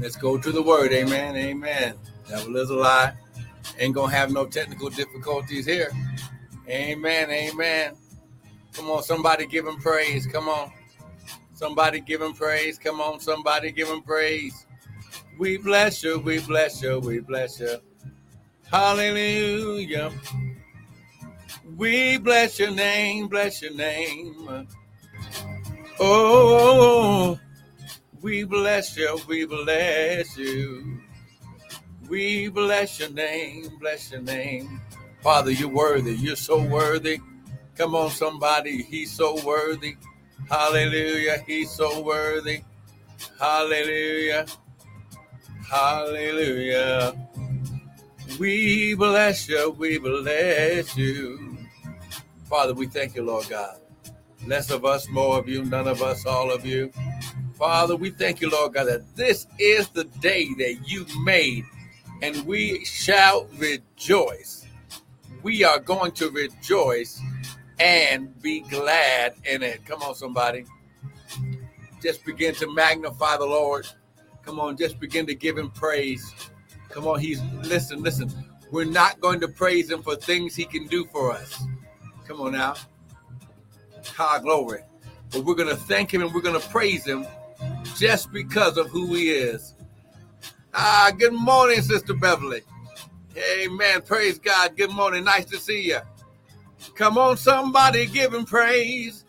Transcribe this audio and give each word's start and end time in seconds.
Let's 0.00 0.16
go 0.16 0.38
to 0.38 0.52
the 0.52 0.62
word. 0.62 0.92
Amen. 0.92 1.36
Amen. 1.36 1.94
Devil 2.28 2.56
is 2.56 2.70
a 2.70 2.74
lie. 2.74 3.12
Ain't 3.78 3.94
gonna 3.94 4.12
have 4.12 4.30
no 4.30 4.46
technical 4.46 4.90
difficulties 4.90 5.66
here. 5.66 5.90
Amen. 6.68 7.30
Amen. 7.30 7.94
Come 8.72 8.90
on, 8.90 9.02
somebody 9.02 9.46
give 9.46 9.66
him 9.66 9.76
praise. 9.76 10.26
Come 10.26 10.48
on. 10.48 10.70
Somebody 11.54 12.00
give 12.00 12.20
him 12.20 12.34
praise. 12.34 12.78
Come 12.78 13.00
on, 13.00 13.18
somebody 13.18 13.72
give 13.72 13.88
him 13.88 14.02
praise. 14.02 14.66
We 15.38 15.56
bless 15.56 16.02
you, 16.02 16.18
we 16.18 16.38
bless 16.40 16.82
you, 16.82 16.98
we 16.98 17.20
bless 17.20 17.60
you. 17.60 17.78
Hallelujah. 18.70 20.12
We 21.76 22.18
bless 22.18 22.58
your 22.58 22.72
name, 22.72 23.28
bless 23.28 23.62
your 23.62 23.74
name. 23.74 24.68
Oh, 25.98 27.38
we 28.22 28.44
bless 28.44 28.96
you, 28.96 29.18
we 29.28 29.46
bless 29.46 30.36
you. 30.36 31.00
We 32.08 32.48
bless 32.48 33.00
your 33.00 33.10
name, 33.10 33.78
bless 33.80 34.12
your 34.12 34.22
name. 34.22 34.80
Father, 35.22 35.50
you're 35.50 35.68
worthy. 35.68 36.14
You're 36.14 36.36
so 36.36 36.62
worthy. 36.62 37.18
Come 37.74 37.96
on, 37.96 38.10
somebody. 38.10 38.82
He's 38.82 39.12
so 39.12 39.44
worthy. 39.44 39.96
Hallelujah. 40.48 41.42
He's 41.46 41.70
so 41.70 42.00
worthy. 42.00 42.62
Hallelujah. 43.40 44.46
Hallelujah. 45.68 47.28
We 48.38 48.94
bless 48.94 49.48
you. 49.48 49.70
We 49.76 49.98
bless 49.98 50.96
you. 50.96 51.58
Father, 52.44 52.74
we 52.74 52.86
thank 52.86 53.16
you, 53.16 53.24
Lord 53.24 53.48
God. 53.48 53.78
Less 54.46 54.70
of 54.70 54.84
us, 54.84 55.08
more 55.08 55.40
of 55.40 55.48
you, 55.48 55.64
none 55.64 55.88
of 55.88 56.02
us, 56.02 56.24
all 56.24 56.52
of 56.52 56.64
you. 56.64 56.92
Father, 57.58 57.96
we 57.96 58.10
thank 58.10 58.42
you, 58.42 58.50
Lord 58.50 58.74
God, 58.74 58.84
that 58.84 59.16
this 59.16 59.46
is 59.58 59.88
the 59.88 60.04
day 60.04 60.48
that 60.58 60.86
you 60.86 61.06
made, 61.24 61.64
and 62.20 62.46
we 62.46 62.84
shall 62.84 63.46
rejoice. 63.56 64.66
We 65.42 65.64
are 65.64 65.78
going 65.78 66.12
to 66.12 66.28
rejoice 66.30 67.18
and 67.78 68.38
be 68.42 68.60
glad 68.60 69.34
in 69.44 69.62
it. 69.62 69.86
Come 69.86 70.02
on, 70.02 70.14
somebody. 70.14 70.66
Just 72.02 72.26
begin 72.26 72.54
to 72.56 72.70
magnify 72.72 73.38
the 73.38 73.46
Lord. 73.46 73.86
Come 74.42 74.60
on, 74.60 74.76
just 74.76 75.00
begin 75.00 75.26
to 75.26 75.34
give 75.34 75.56
him 75.56 75.70
praise. 75.70 76.30
Come 76.90 77.06
on, 77.06 77.20
he's 77.20 77.40
listen, 77.62 78.02
listen. 78.02 78.30
We're 78.70 78.84
not 78.84 79.18
going 79.20 79.40
to 79.40 79.48
praise 79.48 79.90
him 79.90 80.02
for 80.02 80.14
things 80.14 80.54
he 80.54 80.66
can 80.66 80.86
do 80.88 81.06
for 81.06 81.32
us. 81.32 81.64
Come 82.26 82.40
on 82.42 82.52
now. 82.52 82.74
High 84.14 84.40
glory. 84.40 84.82
But 85.30 85.44
we're 85.44 85.54
going 85.54 85.68
to 85.68 85.76
thank 85.76 86.12
him 86.12 86.22
and 86.22 86.34
we're 86.34 86.42
going 86.42 86.60
to 86.60 86.68
praise 86.68 87.04
him 87.04 87.26
just 87.98 88.32
because 88.32 88.76
of 88.76 88.88
who 88.88 89.14
he 89.14 89.30
is. 89.30 89.74
Ah, 90.74 91.10
good 91.16 91.32
morning, 91.32 91.80
Sister 91.80 92.14
Beverly. 92.14 92.62
Amen. 93.36 94.02
Praise 94.02 94.38
God. 94.38 94.76
Good 94.76 94.90
morning. 94.90 95.24
Nice 95.24 95.46
to 95.46 95.58
see 95.58 95.88
you. 95.88 95.98
Come 96.94 97.18
on, 97.18 97.36
somebody 97.36 98.06
give 98.06 98.32
him 98.32 98.44
praise. 98.44 99.24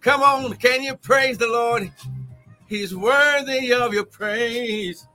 Come 0.00 0.22
on, 0.22 0.54
can 0.54 0.82
you 0.82 0.96
praise 0.96 1.38
the 1.38 1.46
Lord? 1.46 1.92
He's 2.66 2.94
worthy 2.94 3.72
of 3.72 3.92
your 3.92 4.04
praise. 4.04 5.06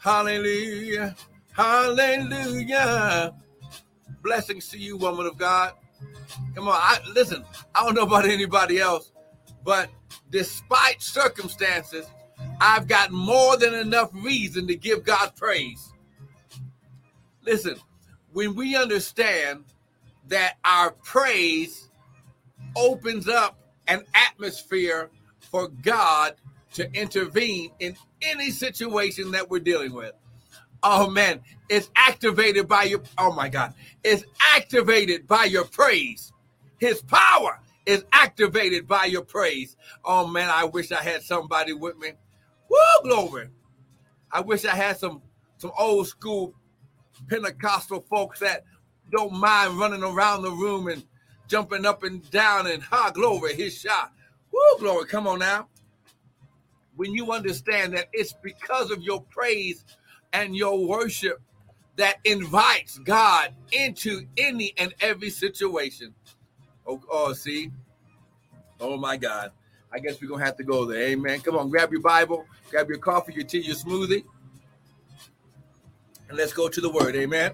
Hallelujah. 0.00 1.14
Hallelujah. 1.52 3.34
Blessings 4.22 4.68
to 4.68 4.78
you, 4.78 4.96
woman 4.96 5.26
of 5.26 5.36
God. 5.36 5.72
Come 6.54 6.68
on, 6.68 6.74
I 6.76 6.98
listen. 7.14 7.44
I 7.74 7.84
don't 7.84 7.94
know 7.94 8.02
about 8.02 8.26
anybody 8.26 8.80
else, 8.80 9.12
but 9.64 9.88
despite 10.30 11.02
circumstances, 11.02 12.06
I've 12.60 12.88
got 12.88 13.10
more 13.10 13.56
than 13.56 13.74
enough 13.74 14.10
reason 14.12 14.66
to 14.66 14.74
give 14.74 15.04
God 15.04 15.32
praise. 15.36 15.92
Listen, 17.44 17.76
when 18.32 18.54
we 18.54 18.76
understand 18.76 19.64
that 20.28 20.56
our 20.64 20.92
praise 20.92 21.88
opens 22.76 23.28
up 23.28 23.58
an 23.88 24.04
atmosphere 24.14 25.10
for 25.40 25.68
God 25.68 26.34
to 26.74 26.90
intervene 26.94 27.70
in 27.80 27.96
any 28.22 28.50
situation 28.50 29.30
that 29.32 29.50
we're 29.50 29.60
dealing 29.60 29.92
with. 29.92 30.12
Oh 30.82 31.10
man, 31.10 31.40
it's 31.68 31.90
activated 31.96 32.66
by 32.66 32.84
your 32.84 33.02
oh 33.18 33.32
my 33.32 33.48
God, 33.48 33.74
it's 34.02 34.24
activated 34.54 35.26
by 35.26 35.44
your 35.44 35.64
praise. 35.64 36.32
His 36.78 37.02
power 37.02 37.60
is 37.86 38.04
activated 38.12 38.86
by 38.86 39.06
your 39.06 39.22
praise. 39.22 39.76
Oh 40.04 40.26
man, 40.26 40.50
I 40.50 40.64
wish 40.64 40.92
I 40.92 41.02
had 41.02 41.22
somebody 41.22 41.72
with 41.72 41.96
me. 41.98 42.12
Woo, 42.68 42.78
glory. 43.02 43.48
I 44.30 44.40
wish 44.40 44.64
I 44.64 44.74
had 44.74 44.98
some 44.98 45.22
some 45.58 45.72
old 45.78 46.08
school 46.08 46.54
Pentecostal 47.28 48.04
folks 48.08 48.40
that 48.40 48.64
don't 49.10 49.32
mind 49.32 49.78
running 49.78 50.02
around 50.02 50.42
the 50.42 50.50
room 50.50 50.88
and 50.88 51.04
jumping 51.48 51.84
up 51.84 52.02
and 52.02 52.28
down 52.30 52.66
and 52.66 52.82
ha 52.82 53.10
glory, 53.10 53.54
his 53.54 53.78
shot. 53.78 54.12
Woo, 54.52 54.78
glory. 54.78 55.06
Come 55.06 55.26
on 55.26 55.38
now. 55.38 55.68
When 56.96 57.12
you 57.12 57.32
understand 57.32 57.94
that 57.94 58.06
it's 58.12 58.34
because 58.42 58.90
of 58.90 59.02
your 59.02 59.22
praise 59.22 59.84
and 60.32 60.56
your 60.56 60.86
worship 60.86 61.40
that 61.96 62.16
invites 62.24 62.98
God 62.98 63.54
into 63.72 64.26
any 64.36 64.72
and 64.78 64.94
every 65.00 65.30
situation. 65.30 66.14
Oh, 66.86 67.00
oh, 67.10 67.32
see? 67.32 67.70
Oh 68.80 68.96
my 68.96 69.16
God. 69.16 69.52
I 69.92 69.98
guess 69.98 70.20
we're 70.20 70.28
gonna 70.28 70.44
have 70.44 70.56
to 70.56 70.64
go 70.64 70.84
there. 70.84 71.02
Amen. 71.08 71.40
Come 71.40 71.56
on, 71.56 71.68
grab 71.68 71.92
your 71.92 72.00
Bible, 72.00 72.46
grab 72.70 72.88
your 72.88 72.98
coffee, 72.98 73.34
your 73.34 73.44
tea, 73.44 73.60
your 73.60 73.76
smoothie, 73.76 74.24
and 76.28 76.38
let's 76.38 76.52
go 76.52 76.68
to 76.68 76.80
the 76.80 76.90
word. 76.90 77.14
Amen. 77.14 77.52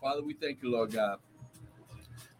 Father, 0.00 0.22
we 0.22 0.34
thank 0.34 0.62
you, 0.62 0.70
Lord 0.72 0.92
God. 0.92 1.18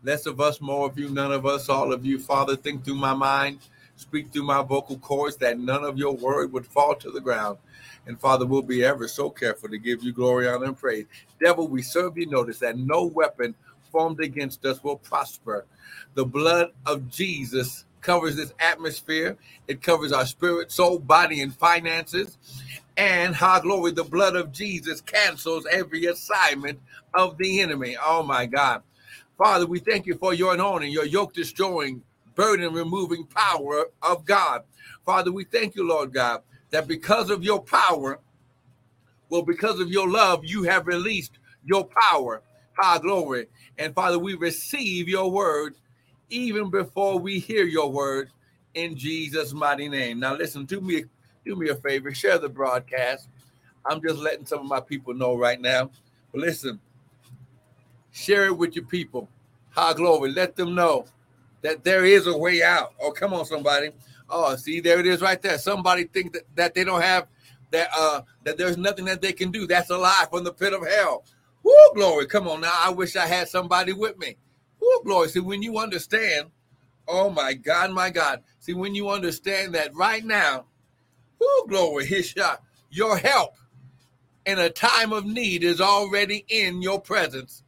Less 0.03 0.27
of 0.27 0.41
us, 0.41 0.61
more 0.61 0.89
of 0.89 0.99
you, 0.99 1.09
none 1.11 1.31
of 1.31 1.47
us, 1.47 1.69
all 1.69 1.93
of 1.93 2.05
you. 2.05 2.19
Father, 2.19 2.57
think 2.57 2.85
through 2.85 2.97
my 2.97 3.15
mind, 3.15 3.61
speak 3.97 4.33
through 4.33 4.45
my 4.45 4.63
vocal 4.63 4.99
cords 4.99 5.37
that 5.37 5.59
none 5.59 5.85
of 5.85 5.99
your 5.99 6.15
word 6.15 6.53
would 6.53 6.67
fall 6.67 6.95
to 6.97 7.11
the 7.11 7.21
ground. 7.21 7.59
And 8.07 8.21
Father, 8.21 8.47
we'll 8.47 8.63
be 8.63 8.85
ever 8.85 9.07
so 9.07 9.31
careful 9.31 9.69
to 9.69 9.79
give 9.79 10.03
you 10.03 10.13
glory, 10.13 10.49
honor, 10.49 10.67
and 10.67 10.77
praise. 10.77 11.07
Devil, 11.43 11.69
we 11.69 11.83
serve 11.83 12.19
you. 12.19 12.27
Notice 12.27 12.59
that 12.59 12.77
no 12.77 13.05
weapon 13.05 13.55
formed 13.93 14.21
against 14.21 14.65
us 14.65 14.83
will 14.83 14.97
prosper. 14.97 15.67
The 16.15 16.25
blood 16.25 16.73
of 16.87 17.09
Jesus 17.09 17.85
covers 18.01 18.35
this 18.35 18.53
atmosphere, 18.59 19.37
it 19.69 19.81
covers 19.81 20.13
our 20.13 20.27
spirit, 20.27 20.73
soul, 20.73 20.99
body, 20.99 21.41
and 21.41 21.55
finances. 21.55 22.37
And 22.97 23.35
how 23.35 23.61
glory, 23.61 23.93
the 23.93 24.05
blood 24.05 24.37
of 24.37 24.53
Jesus 24.53 25.01
cancels 25.01 25.67
every 25.71 26.07
assignment 26.07 26.81
of 27.15 27.39
the 27.39 27.61
enemy. 27.61 27.97
Oh 28.05 28.23
my 28.23 28.45
God. 28.47 28.83
Father, 29.39 29.67
we 29.67 29.79
thank 29.79 30.07
you 30.07 30.15
for 30.17 30.35
your 30.35 30.55
anointing, 30.55 30.93
your 30.93 31.07
yoke 31.07 31.33
destroying, 31.33 32.03
burden 32.35 32.73
removing 32.73 33.27
power 33.27 33.87
of 34.03 34.25
God. 34.25 34.63
Father, 35.05 35.33
we 35.33 35.45
thank 35.45 35.75
you, 35.75 35.87
Lord 35.87 36.13
God, 36.13 36.43
that 36.71 36.87
because 36.87 37.31
of 37.31 37.43
your 37.43 37.63
power, 37.63 38.21
well, 39.29 39.43
because 39.43 39.81
of 39.81 39.91
your 39.91 40.09
love, 40.09 40.45
you 40.45 40.63
have 40.65 40.87
released 40.87 41.39
your 41.65 41.85
power. 41.85 42.43
High 42.77 42.99
glory. 42.99 43.49
And 43.79 43.95
Father, 43.95 44.19
we 44.19 44.35
receive 44.35 45.09
your 45.09 45.31
word 45.31 45.75
even 46.31 46.71
before 46.71 47.19
we 47.19 47.39
hear 47.39 47.65
your 47.65 47.91
word 47.91 48.31
in 48.75 48.97
Jesus' 48.97 49.53
mighty 49.53 49.89
name. 49.89 50.21
Now, 50.21 50.35
listen, 50.35 50.65
do 50.65 50.81
me, 50.81 51.05
do 51.45 51.57
me 51.57 51.69
a 51.69 51.75
favor, 51.75 52.13
share 52.15 52.39
the 52.39 52.49
broadcast. 52.49 53.29
I'm 53.85 54.01
just 54.01 54.19
letting 54.19 54.47
some 54.47 54.61
of 54.61 54.67
my 54.67 54.81
people 54.81 55.15
know 55.15 55.37
right 55.37 55.61
now. 55.61 55.91
But 56.31 56.41
listen, 56.41 56.81
share 58.13 58.47
it 58.47 58.57
with 58.57 58.77
your 58.77 58.87
people. 58.87 59.29
High 59.71 59.95
glory. 59.95 60.33
Let 60.33 60.57
them 60.57 60.75
know 60.75 61.07
that 61.63 61.85
there 61.85 62.05
is 62.05 62.27
a 62.27 62.37
way 62.37 62.63
out. 62.63 62.93
Oh, 63.01 63.13
come 63.13 63.33
on, 63.33 63.45
somebody. 63.47 63.91
Oh, 64.29 64.55
see, 64.57 64.81
there 64.81 65.01
it 65.01 65.07
is 65.07 65.21
right 65.21 65.41
there. 65.41 65.59
Somebody 65.59 66.05
think 66.05 66.33
that, 66.33 66.43
that 66.55 66.75
they 66.75 66.85
don't 66.85 67.03
have 67.03 67.27
that 67.71 67.89
uh 67.97 68.23
that 68.45 68.59
there's 68.59 68.77
nothing 68.77 69.07
that 69.07 69.21
they 69.23 69.33
can 69.33 69.51
do. 69.51 69.67
That's 69.67 69.91
a 69.91 69.97
lie 69.97 70.27
from 70.31 70.45
the 70.45 70.53
pit 70.53 70.73
of 70.73 70.87
hell. 70.87 71.25
Woo, 71.63 71.73
glory. 71.95 72.27
Come 72.27 72.49
on 72.49 72.61
now. 72.61 72.75
I 72.75 72.91
wish 72.91 73.17
I 73.17 73.27
had 73.27 73.49
somebody 73.49 73.93
with 73.93 74.19
me. 74.19 74.37
Woo, 74.81 75.03
glory. 75.05 75.29
See, 75.29 75.41
when 75.41 75.63
you 75.63 75.79
understand, 75.79 76.51
oh 77.09 77.31
my 77.31 77.55
God, 77.55 77.93
my 77.93 78.11
God. 78.11 78.43
See, 78.59 78.75
when 78.75 78.95
you 78.95 79.09
understand 79.09 79.75
that 79.75 79.95
right 79.95 80.25
now, 80.25 80.67
woo, 81.39 81.67
glory, 81.69 82.07
his 82.07 82.27
shot, 82.27 82.63
your 82.91 83.17
help 83.17 83.55
in 84.45 84.59
a 84.59 84.71
time 84.71 85.13
of 85.13 85.25
need 85.25 85.63
is 85.63 85.81
already 85.81 86.45
in 86.49 86.83
your 86.83 87.01
presence. 87.01 87.63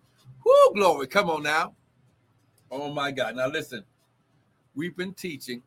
Woo, 0.44 0.74
glory. 0.74 1.06
Come 1.06 1.30
on 1.30 1.42
now. 1.42 1.74
Oh 2.70 2.92
my 2.92 3.10
God. 3.10 3.36
Now 3.36 3.48
listen, 3.48 3.84
we've 4.74 4.96
been 4.96 5.14
teaching 5.14 5.62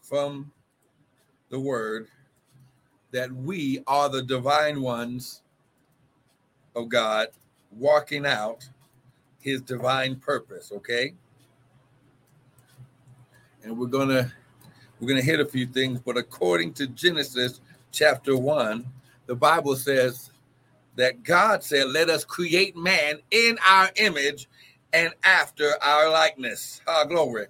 from 0.00 0.52
the 1.48 1.58
word 1.60 2.08
that 3.12 3.30
we 3.32 3.82
are 3.86 4.08
the 4.08 4.22
divine 4.22 4.80
ones 4.80 5.42
of 6.74 6.88
God 6.88 7.28
walking 7.70 8.26
out 8.26 8.68
his 9.40 9.60
divine 9.60 10.16
purpose, 10.16 10.72
okay? 10.72 11.14
And 13.62 13.76
we're 13.78 13.86
going 13.86 14.08
to 14.08 14.32
we're 14.98 15.08
going 15.08 15.20
to 15.20 15.26
hit 15.26 15.40
a 15.40 15.44
few 15.44 15.66
things, 15.66 16.00
but 16.00 16.16
according 16.16 16.74
to 16.74 16.86
Genesis 16.86 17.60
chapter 17.90 18.36
1, 18.36 18.86
the 19.26 19.34
Bible 19.34 19.74
says 19.74 20.30
that 20.94 21.24
God 21.24 21.64
said, 21.64 21.88
"Let 21.88 22.08
us 22.08 22.24
create 22.24 22.76
man 22.76 23.18
in 23.30 23.58
our 23.68 23.90
image 23.96 24.48
and 24.92 25.12
after 25.24 25.72
our 25.82 26.10
likeness." 26.10 26.80
Ah, 26.86 27.04
glory. 27.04 27.46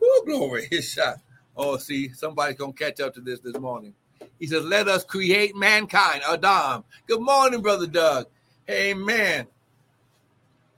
Woo, 0.00 0.24
glory. 0.26 0.66
His 0.70 0.88
shot. 0.88 1.16
Oh, 1.56 1.76
see, 1.76 2.12
somebody's 2.12 2.56
going 2.56 2.72
to 2.72 2.84
catch 2.84 3.00
up 3.00 3.14
to 3.14 3.20
this 3.20 3.40
this 3.40 3.56
morning. 3.58 3.94
He 4.38 4.46
says, 4.46 4.64
Let 4.64 4.88
us 4.88 5.04
create 5.04 5.56
mankind, 5.56 6.22
Adam. 6.28 6.84
Good 7.06 7.20
morning, 7.20 7.62
Brother 7.62 7.86
Doug. 7.86 8.26
Amen. 8.68 9.46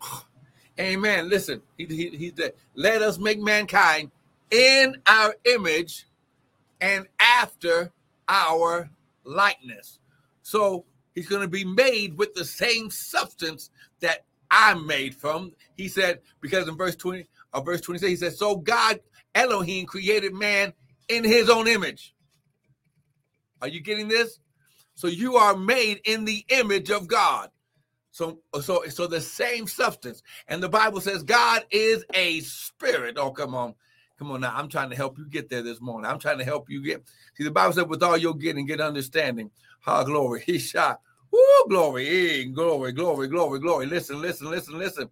Amen. 0.80 1.28
Listen, 1.28 1.62
he, 1.78 1.86
he, 1.86 2.08
he 2.10 2.32
said, 2.36 2.52
Let 2.74 3.02
us 3.02 3.18
make 3.18 3.40
mankind 3.40 4.10
in 4.50 4.96
our 5.06 5.34
image 5.44 6.06
and 6.80 7.06
after 7.18 7.90
our 8.28 8.90
likeness. 9.24 9.98
So 10.42 10.84
he's 11.14 11.28
going 11.28 11.42
to 11.42 11.48
be 11.48 11.64
made 11.64 12.18
with 12.18 12.34
the 12.34 12.44
same 12.44 12.90
substance 12.90 13.70
that 14.00 14.24
I'm 14.50 14.87
made 14.87 15.14
from. 15.14 15.52
He 15.76 15.88
said, 15.88 16.20
because 16.40 16.69
in 16.69 16.76
verse 16.76 16.96
20, 16.96 17.26
or 17.54 17.64
verse 17.64 17.81
26, 17.81 18.08
he 18.08 18.16
says, 18.16 18.38
So 18.38 18.56
God 18.56 19.00
Elohim 19.34 19.87
created 19.87 20.34
man 20.34 20.72
in 21.08 21.25
his 21.25 21.50
own 21.50 21.69
image. 21.69 22.14
Are 23.62 23.69
you 23.69 23.81
getting 23.81 24.08
this? 24.08 24.38
So 24.94 25.08
you 25.08 25.37
are 25.37 25.56
made 25.56 26.00
in 26.04 26.25
the 26.25 26.44
image 26.48 26.90
of 26.90 27.06
God. 27.06 27.50
So, 28.10 28.38
so, 28.62 28.82
so 28.88 29.06
the 29.06 29.20
same 29.20 29.66
substance. 29.66 30.22
And 30.49 30.62
the 30.62 30.69
Bible 30.69 31.00
says 31.00 31.22
God 31.22 31.66
is 31.70 32.04
a 32.14 32.40
spirit. 32.40 33.19
Oh, 33.19 33.31
come 33.31 33.54
on. 33.54 33.75
Come 34.19 34.31
on 34.31 34.40
now. 34.40 34.54
I'm 34.56 34.69
trying 34.69 34.88
to 34.88 34.96
help 34.96 35.19
you 35.19 35.28
get 35.28 35.50
there 35.50 35.60
this 35.60 35.82
morning. 35.82 36.10
I'm 36.10 36.19
trying 36.19 36.38
to 36.38 36.44
help 36.44 36.70
you 36.70 36.82
get. 36.82 37.04
See, 37.34 37.44
the 37.44 37.50
Bible 37.50 37.75
said, 37.75 37.90
with 37.90 38.02
all 38.02 38.16
your 38.16 38.34
getting, 38.34 38.64
get 38.64 38.81
understanding. 38.81 39.50
Ha, 39.82 40.04
glory. 40.04 40.42
He 40.46 40.58
shot. 40.58 41.00
Woo, 41.36 41.68
glory. 41.68 42.44
Glory, 42.46 42.92
glory, 42.92 43.28
glory, 43.28 43.58
glory. 43.58 43.86
Listen, 43.86 44.22
listen, 44.22 44.48
listen, 44.50 44.78
listen. 44.78 45.10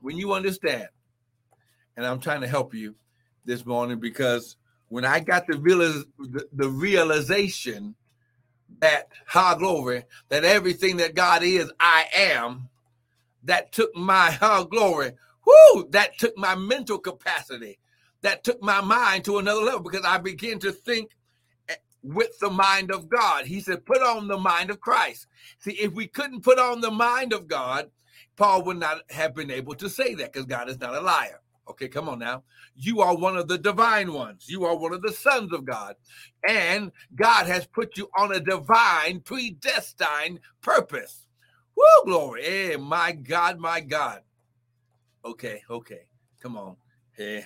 When 0.00 0.16
you 0.16 0.32
understand, 0.32 0.88
and 1.96 2.06
I'm 2.06 2.20
trying 2.20 2.40
to 2.40 2.48
help 2.48 2.72
you 2.72 2.94
this 3.44 3.66
morning 3.66 4.00
because 4.00 4.56
when 4.88 5.04
I 5.04 5.20
got 5.20 5.46
the, 5.46 5.58
the, 6.18 6.46
the 6.54 6.68
realization 6.70 7.94
that, 8.78 9.08
ha, 9.26 9.54
glory, 9.56 10.04
that 10.30 10.44
everything 10.44 10.96
that 10.98 11.14
God 11.14 11.42
is, 11.42 11.70
I 11.78 12.06
am, 12.16 12.70
that 13.44 13.72
took 13.72 13.94
my, 13.94 14.30
ha, 14.40 14.64
glory, 14.64 15.12
whoo, 15.46 15.88
that 15.90 16.18
took 16.18 16.36
my 16.38 16.54
mental 16.54 16.98
capacity, 16.98 17.78
that 18.22 18.42
took 18.42 18.62
my 18.62 18.80
mind 18.80 19.24
to 19.26 19.36
another 19.36 19.60
level 19.60 19.80
because 19.80 20.06
I 20.06 20.16
began 20.16 20.58
to 20.60 20.72
think 20.72 21.10
with 22.02 22.38
the 22.38 22.50
mind 22.50 22.90
of 22.90 23.08
God. 23.08 23.46
He 23.46 23.60
said, 23.60 23.84
put 23.84 24.02
on 24.02 24.28
the 24.28 24.38
mind 24.38 24.70
of 24.70 24.80
Christ. 24.80 25.26
See, 25.58 25.72
if 25.72 25.92
we 25.92 26.06
couldn't 26.06 26.42
put 26.42 26.58
on 26.58 26.80
the 26.80 26.90
mind 26.90 27.32
of 27.32 27.48
God, 27.48 27.90
Paul 28.36 28.62
would 28.64 28.78
not 28.78 29.02
have 29.10 29.34
been 29.34 29.50
able 29.50 29.74
to 29.74 29.88
say 29.88 30.14
that 30.14 30.32
because 30.32 30.46
God 30.46 30.68
is 30.68 30.80
not 30.80 30.94
a 30.94 31.00
liar. 31.00 31.40
Okay, 31.68 31.88
come 31.88 32.08
on 32.08 32.18
now. 32.18 32.42
You 32.74 33.00
are 33.00 33.16
one 33.16 33.36
of 33.36 33.46
the 33.46 33.58
divine 33.58 34.12
ones. 34.12 34.46
You 34.48 34.64
are 34.64 34.76
one 34.76 34.92
of 34.92 35.02
the 35.02 35.12
sons 35.12 35.52
of 35.52 35.64
God. 35.64 35.94
And 36.48 36.90
God 37.14 37.46
has 37.46 37.66
put 37.66 37.96
you 37.96 38.08
on 38.18 38.32
a 38.32 38.40
divine, 38.40 39.20
predestined 39.20 40.40
purpose. 40.62 41.26
Woo, 41.76 42.04
glory. 42.06 42.42
Hey, 42.42 42.76
my 42.76 43.12
God, 43.12 43.58
my 43.58 43.80
God. 43.80 44.22
Okay, 45.24 45.62
okay. 45.70 46.08
Come 46.40 46.56
on. 46.56 46.76
Hey, 47.12 47.44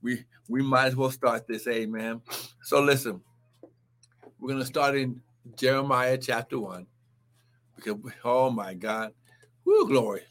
we 0.00 0.24
we 0.48 0.62
might 0.62 0.86
as 0.86 0.96
well 0.96 1.10
start 1.10 1.46
this, 1.46 1.66
amen. 1.66 2.22
So 2.62 2.80
listen, 2.80 3.20
we're 4.38 4.50
gonna 4.50 4.64
start 4.64 4.96
in 4.96 5.20
Jeremiah 5.56 6.18
chapter 6.18 6.58
one. 6.58 6.86
Because 7.76 7.96
oh 8.24 8.50
my 8.50 8.74
God. 8.74 9.12
Woo, 9.64 9.88
glory. 9.88 10.22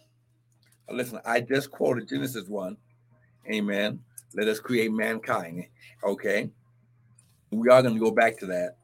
Listen, 0.89 1.19
I 1.25 1.41
just 1.41 1.71
quoted 1.71 2.07
Genesis 2.07 2.47
1 2.47 2.77
Amen. 3.51 3.99
Let 4.33 4.47
us 4.47 4.59
create 4.59 4.91
mankind. 4.91 5.65
Okay. 6.03 6.49
We 7.51 7.69
are 7.69 7.81
going 7.81 7.93
to 7.93 7.99
go 7.99 8.11
back 8.11 8.39
to 8.39 8.45
that 8.47 8.77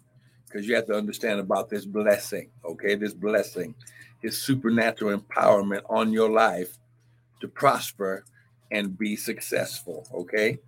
because 0.46 0.68
you 0.68 0.76
have 0.76 0.86
to 0.88 0.94
understand 0.94 1.40
about 1.40 1.70
this 1.70 1.86
blessing. 1.86 2.50
Okay. 2.64 2.96
This 2.96 3.14
blessing, 3.14 3.74
his 4.22 4.42
supernatural 4.42 5.18
empowerment 5.18 5.82
on 5.90 6.14
your 6.14 6.30
life 6.30 6.78
to 7.40 7.48
prosper 7.48 8.24
and 8.72 8.98
be 8.98 9.16
successful. 9.16 10.08
Okay. 10.14 10.60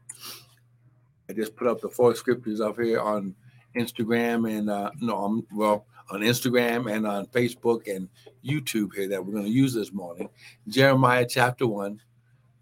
I 1.29 1.33
just 1.33 1.55
put 1.55 1.67
up 1.67 1.81
the 1.81 1.89
four 1.89 2.15
scriptures 2.15 2.61
up 2.61 2.79
here 2.79 2.99
on 2.99 3.35
Instagram 3.75 4.49
and 4.49 4.69
uh 4.69 4.91
no, 4.99 5.25
um, 5.25 5.47
well, 5.53 5.85
on 6.09 6.21
Instagram 6.21 6.91
and 6.91 7.07
on 7.07 7.25
Facebook 7.27 7.93
and 7.93 8.09
YouTube 8.43 8.93
here 8.93 9.07
that 9.09 9.25
we're 9.25 9.33
going 9.33 9.45
to 9.45 9.49
use 9.49 9.73
this 9.73 9.91
morning. 9.93 10.29
Jeremiah 10.67 11.25
chapter 11.27 11.65
1, 11.65 12.01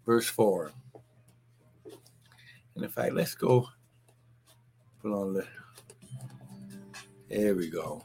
verse 0.06 0.26
4. 0.26 0.72
And 2.74 2.84
in 2.84 2.90
fact, 2.90 3.14
let's 3.14 3.34
go 3.34 3.68
put 5.02 5.12
on 5.12 5.34
the. 5.34 5.46
There 7.28 7.54
we 7.54 7.68
go. 7.70 8.04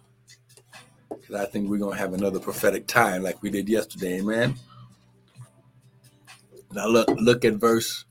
Because 1.10 1.36
I 1.36 1.46
think 1.46 1.70
we're 1.70 1.78
going 1.78 1.96
to 1.96 2.02
have 2.02 2.14
another 2.14 2.40
prophetic 2.40 2.88
time 2.88 3.24
like 3.24 3.42
we 3.42 3.50
did 3.50 3.70
yesterday. 3.70 4.20
Amen. 4.20 4.56
Now 6.72 6.88
look, 6.88 7.10
look 7.10 7.46
at 7.46 7.54
verse 7.56 8.06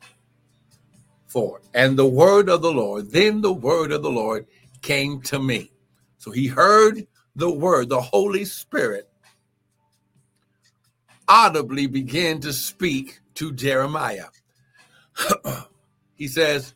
4. 1.29 1.61
And 1.75 1.99
the 1.99 2.07
word 2.07 2.49
of 2.49 2.63
the 2.63 2.73
Lord, 2.73 3.11
then 3.11 3.41
the 3.41 3.53
word 3.53 3.93
of 3.93 4.03
the 4.03 4.11
Lord 4.11 4.47
came 4.83 5.21
to 5.23 5.39
me. 5.39 5.71
So 6.19 6.31
he 6.31 6.47
heard 6.47 7.07
the 7.35 7.51
word, 7.51 7.89
the 7.89 8.01
Holy 8.01 8.45
Spirit 8.45 9.09
audibly 11.29 11.87
began 11.87 12.41
to 12.41 12.53
speak 12.53 13.21
to 13.35 13.53
Jeremiah. 13.53 14.27
he 16.15 16.29
says, 16.29 16.75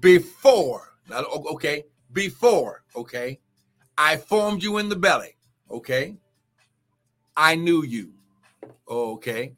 before, 0.00 0.94
okay, 1.12 1.84
before, 2.12 2.82
okay, 2.96 3.40
I 3.96 4.16
formed 4.16 4.62
you 4.62 4.78
in 4.78 4.88
the 4.88 4.96
belly, 4.96 5.36
okay, 5.70 6.16
I 7.36 7.54
knew 7.56 7.84
you, 7.84 8.12
okay. 8.88 9.54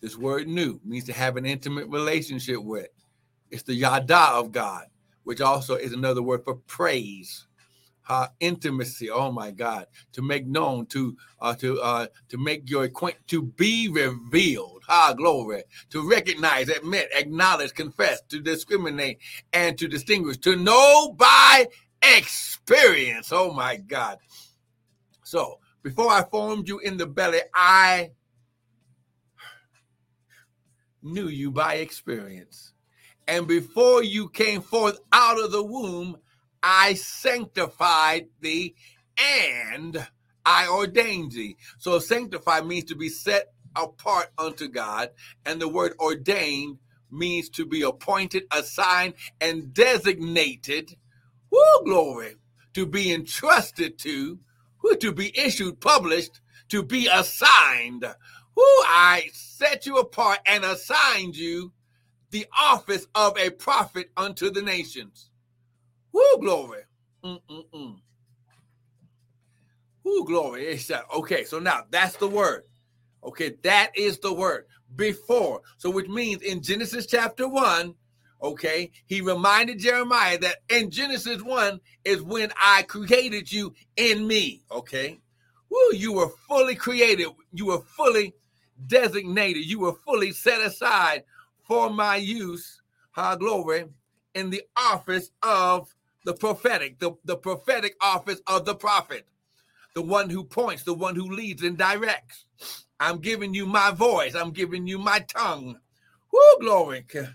This 0.00 0.16
word 0.16 0.46
knew 0.46 0.80
means 0.84 1.04
to 1.04 1.12
have 1.12 1.36
an 1.36 1.46
intimate 1.46 1.88
relationship 1.88 2.62
with. 2.62 2.88
It's 3.50 3.62
the 3.62 3.74
yada 3.74 4.30
of 4.34 4.52
God, 4.52 4.86
which 5.26 5.40
also 5.40 5.74
is 5.74 5.92
another 5.92 6.22
word 6.22 6.44
for 6.44 6.54
praise 6.54 7.48
uh, 8.08 8.28
intimacy. 8.38 9.10
Oh 9.10 9.32
my 9.32 9.50
God, 9.50 9.86
to 10.12 10.22
make 10.22 10.46
known, 10.46 10.86
to 10.86 11.16
uh, 11.40 11.56
to 11.56 11.80
uh, 11.80 12.06
to 12.28 12.38
make 12.38 12.70
your 12.70 12.84
acquaint, 12.84 13.16
to 13.26 13.42
be 13.42 13.88
revealed. 13.88 14.84
Ah, 14.88 15.12
glory. 15.16 15.64
To 15.90 16.08
recognize, 16.08 16.68
admit, 16.68 17.08
acknowledge, 17.12 17.74
confess, 17.74 18.22
to 18.28 18.38
discriminate, 18.38 19.18
and 19.52 19.76
to 19.78 19.88
distinguish, 19.88 20.36
to 20.38 20.54
know 20.54 21.12
by 21.18 21.66
experience. 22.02 23.32
Oh 23.32 23.52
my 23.52 23.78
God. 23.78 24.18
So 25.24 25.58
before 25.82 26.12
I 26.12 26.22
formed 26.22 26.68
you 26.68 26.78
in 26.78 26.96
the 26.96 27.06
belly, 27.08 27.40
I 27.52 28.12
knew 31.02 31.26
you 31.26 31.50
by 31.50 31.74
experience. 31.74 32.74
And 33.28 33.46
before 33.46 34.02
you 34.02 34.28
came 34.28 34.62
forth 34.62 35.00
out 35.12 35.40
of 35.42 35.52
the 35.52 35.62
womb, 35.62 36.18
I 36.62 36.94
sanctified 36.94 38.28
thee 38.40 38.74
and 39.18 40.06
I 40.44 40.68
ordained 40.68 41.32
thee. 41.32 41.56
So 41.78 41.98
sanctify 41.98 42.60
means 42.60 42.84
to 42.84 42.94
be 42.94 43.08
set 43.08 43.52
apart 43.74 44.28
unto 44.38 44.68
God, 44.68 45.10
and 45.44 45.60
the 45.60 45.68
word 45.68 45.92
ordained 45.98 46.78
means 47.10 47.48
to 47.50 47.66
be 47.66 47.82
appointed, 47.82 48.44
assigned, 48.52 49.14
and 49.40 49.74
designated. 49.74 50.96
Woo, 51.50 51.84
glory. 51.84 52.36
To 52.74 52.86
be 52.86 53.12
entrusted 53.12 53.98
to, 54.00 54.38
who 54.78 54.96
to 54.96 55.12
be 55.12 55.36
issued, 55.38 55.80
published, 55.80 56.40
to 56.68 56.82
be 56.82 57.08
assigned. 57.12 58.04
Who 58.54 58.62
I 58.62 59.30
set 59.32 59.86
you 59.86 59.98
apart 59.98 60.40
and 60.46 60.64
assigned 60.64 61.36
you 61.36 61.72
the 62.30 62.46
office 62.60 63.06
of 63.14 63.36
a 63.38 63.50
prophet 63.50 64.10
unto 64.16 64.50
the 64.50 64.62
nations. 64.62 65.30
Woo, 66.12 66.38
glory. 66.40 66.82
Mm-mm-mm. 67.24 67.96
Woo, 70.04 70.24
glory. 70.24 70.78
Okay, 71.16 71.44
so 71.44 71.58
now 71.58 71.82
that's 71.90 72.16
the 72.16 72.28
word. 72.28 72.62
Okay, 73.24 73.54
that 73.62 73.90
is 73.96 74.18
the 74.18 74.32
word 74.32 74.66
before. 74.94 75.62
So, 75.78 75.90
which 75.90 76.08
means 76.08 76.42
in 76.42 76.62
Genesis 76.62 77.06
chapter 77.06 77.48
1, 77.48 77.94
okay, 78.42 78.92
he 79.06 79.20
reminded 79.20 79.80
Jeremiah 79.80 80.38
that 80.38 80.58
in 80.68 80.90
Genesis 80.90 81.42
1 81.42 81.80
is 82.04 82.22
when 82.22 82.52
I 82.60 82.82
created 82.82 83.50
you 83.50 83.74
in 83.96 84.26
me. 84.26 84.62
Okay. 84.70 85.18
Woo, 85.68 85.94
you 85.94 86.12
were 86.12 86.30
fully 86.48 86.76
created. 86.76 87.26
You 87.52 87.66
were 87.66 87.80
fully 87.80 88.34
designated. 88.86 89.64
You 89.66 89.80
were 89.80 89.94
fully 90.04 90.30
set 90.30 90.60
aside 90.60 91.24
for 91.66 91.90
my 91.90 92.16
use, 92.16 92.80
high 93.12 93.36
glory, 93.36 93.86
in 94.34 94.50
the 94.50 94.62
office 94.76 95.30
of 95.42 95.94
the 96.24 96.34
prophetic, 96.34 96.98
the, 96.98 97.12
the 97.24 97.36
prophetic 97.36 97.96
office 98.00 98.40
of 98.46 98.64
the 98.64 98.74
prophet, 98.74 99.26
the 99.94 100.02
one 100.02 100.28
who 100.28 100.44
points, 100.44 100.82
the 100.82 100.94
one 100.94 101.14
who 101.14 101.30
leads 101.30 101.62
and 101.62 101.78
directs. 101.78 102.44
I'm 103.00 103.18
giving 103.18 103.54
you 103.54 103.66
my 103.66 103.90
voice. 103.90 104.34
I'm 104.34 104.50
giving 104.50 104.86
you 104.86 104.98
my 104.98 105.20
tongue. 105.20 105.78
Woo, 106.32 106.58
glory. 106.60 107.02
Can, 107.02 107.34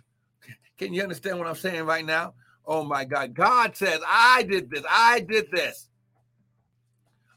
can 0.78 0.94
you 0.94 1.02
understand 1.02 1.38
what 1.38 1.48
I'm 1.48 1.56
saying 1.56 1.86
right 1.86 2.06
now? 2.06 2.34
Oh 2.66 2.84
my 2.84 3.06
God. 3.06 3.34
God 3.34 3.76
says, 3.76 4.00
I 4.08 4.44
did 4.44 4.70
this. 4.70 4.84
I 4.90 5.22
did 5.22 5.52
this. 5.52 5.90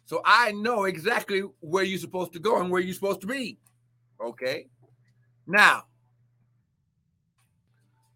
So 0.07 0.21
I 0.25 0.53
know 0.53 0.85
exactly 0.85 1.43
where 1.61 1.85
you're 1.85 1.99
supposed 1.99 2.33
to 2.35 2.39
go 2.39 2.61
and 2.61 2.71
where 2.71 2.81
you're 2.81 2.95
supposed 2.95 3.23
to 3.23 3.27
be. 3.27 3.59
Okay. 4.21 4.67
Now, 5.47 5.85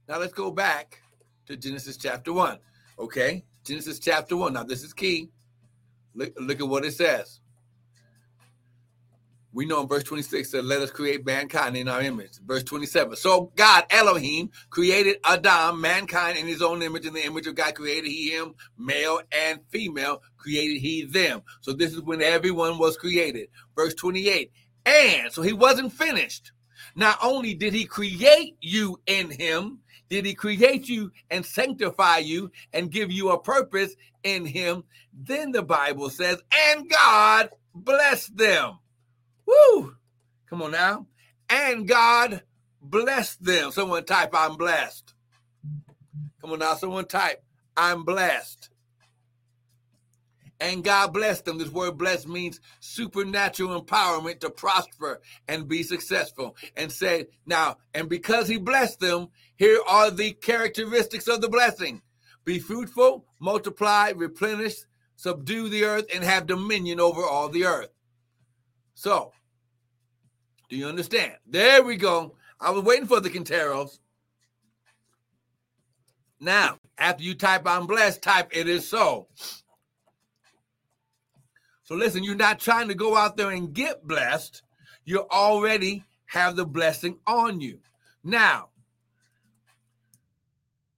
now 0.09 0.19
let's 0.19 0.33
go 0.33 0.51
back 0.51 1.01
to 1.47 1.57
Genesis 1.57 1.97
chapter 1.97 2.33
1. 2.33 2.59
Okay. 2.99 3.45
Genesis 3.65 3.99
chapter 3.99 4.37
1. 4.37 4.53
Now, 4.53 4.65
this 4.65 4.83
is 4.83 4.93
key. 4.93 5.31
Look, 6.15 6.33
look 6.41 6.61
at 6.61 6.69
what 6.69 6.85
it 6.85 6.93
says 6.93 7.41
we 9.53 9.67
know 9.67 9.81
in 9.81 9.89
verse 9.89 10.05
26 10.05 10.53
that 10.53 10.65
let 10.65 10.81
us 10.81 10.91
create 10.91 11.25
mankind 11.25 11.77
in 11.77 11.89
our 11.89 12.01
image. 12.01 12.39
Verse 12.47 12.63
27. 12.63 13.17
So 13.17 13.51
God, 13.57 13.85
Elohim, 13.91 14.51
created 14.71 15.17
Adam, 15.25 15.81
mankind 15.81 16.39
in 16.39 16.47
his 16.47 16.63
own 16.63 16.83
image. 16.83 17.07
In 17.07 17.15
the 17.15 17.25
image 17.25 17.47
of 17.47 17.55
God 17.55 17.75
created 17.75 18.09
he 18.09 18.31
him, 18.31 18.55
male 18.77 19.21
and 19.33 19.61
female 19.71 20.23
created 20.37 20.81
he 20.81 21.05
them. 21.05 21.43
So 21.61 21.73
this 21.73 21.93
is 21.93 22.03
when 22.03 22.23
everyone 22.23 22.79
was 22.79 22.97
created. 22.97 23.49
Verse 23.75 23.95
28. 23.95 24.53
And 24.87 25.33
so 25.33 25.43
he 25.43 25.53
wasn't 25.53 25.93
finished. 25.93 26.53
Not 26.95 27.19
only 27.23 27.55
did 27.55 27.75
he 27.75 27.85
create 27.85 28.57
you 28.61 29.01
in 29.07 29.31
him, 29.31 29.81
did 30.09 30.25
he 30.25 30.35
create 30.35 30.89
you 30.89 31.13
and 31.31 31.45
sanctify 31.45 32.19
you 32.19 32.51
and 32.73 32.91
give 32.91 33.11
you 33.11 33.31
a 33.31 33.41
purpose 33.41 33.95
in 34.23 34.45
him, 34.47 34.85
then 35.13 35.53
the 35.53 35.63
Bible 35.63 36.11
says, 36.11 36.43
and 36.71 36.89
God 36.89 37.51
blessed 37.75 38.37
them. 38.37 38.79
Woo! 39.47 39.97
Come 40.49 40.63
on 40.63 40.73
now. 40.73 41.07
And 41.51 41.87
God 41.87 42.43
blessed 42.81 43.43
them. 43.43 43.71
Someone 43.71 44.05
type, 44.05 44.31
I'm 44.35 44.57
blessed. 44.57 45.15
Come 46.41 46.53
on 46.53 46.59
now. 46.59 46.75
Someone 46.75 47.07
type, 47.07 47.43
I'm 47.77 48.05
blessed. 48.05 48.71
And 50.61 50.83
God 50.83 51.13
blessed 51.13 51.45
them. 51.45 51.59
This 51.59 51.71
word 51.71 51.99
blessed 51.99 52.27
means 52.27 52.61
supernatural 52.81 53.81
empowerment 53.81 54.41
to 54.41 54.51
prosper 54.51 55.21
and 55.47 55.69
be 55.69 55.83
successful. 55.85 56.57
And 56.77 56.91
say, 56.91 57.27
now, 57.47 57.77
and 57.95 58.09
because 58.09 58.49
he 58.49 58.59
blessed 58.59 58.99
them, 58.99 59.29
here 59.57 59.81
are 59.89 60.11
the 60.11 60.33
characteristics 60.33 61.29
of 61.29 61.41
the 61.41 61.49
blessing 61.49 62.03
be 62.49 62.59
fruitful, 62.59 63.27
multiply, 63.41 64.11
replenish, 64.17 64.77
subdue 65.17 65.69
the 65.69 65.85
earth, 65.85 66.07
and 66.15 66.25
have 66.25 66.47
dominion 66.47 66.99
over 66.99 67.23
all 67.23 67.51
the 67.51 67.67
earth. 67.67 67.91
So, 68.95 69.33
do 70.71 70.77
you 70.77 70.87
understand? 70.87 71.35
There 71.47 71.83
we 71.83 71.97
go. 71.97 72.37
I 72.59 72.71
was 72.71 72.85
waiting 72.85 73.07
for 73.07 73.21
the 73.21 73.29
Quinteros. 73.29 73.99
Now, 76.41 76.79
after 76.97 77.23
you 77.23 77.35
type 77.35 77.67
I'm 77.67 77.87
blessed, 77.87 78.23
type 78.23 78.49
it 78.57 78.67
is 78.67 78.89
so. 78.89 79.29
So 81.89 81.95
listen, 81.95 82.23
you're 82.23 82.35
not 82.35 82.61
trying 82.61 82.89
to 82.89 82.95
go 82.95 83.17
out 83.17 83.39
there 83.39 83.49
and 83.49 83.73
get 83.73 84.07
blessed. 84.07 84.61
You 85.07 85.27
already 85.31 86.05
have 86.27 86.55
the 86.55 86.67
blessing 86.67 87.17
on 87.27 87.63
you. 87.63 87.79
Now, 88.23 88.69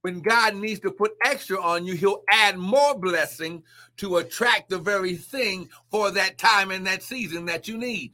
when 0.01 0.19
God 0.19 0.57
needs 0.57 0.81
to 0.81 0.91
put 0.91 1.13
extra 1.23 1.63
on 1.63 1.85
you, 1.85 1.93
he'll 1.93 2.23
add 2.29 2.57
more 2.57 2.99
blessing 2.99 3.63
to 3.97 4.17
attract 4.17 4.69
the 4.69 4.79
very 4.79 5.15
thing 5.15 5.69
for 5.89 6.11
that 6.11 6.37
time 6.37 6.71
and 6.71 6.85
that 6.85 7.03
season 7.03 7.45
that 7.45 7.69
you 7.69 7.77
need. 7.77 8.11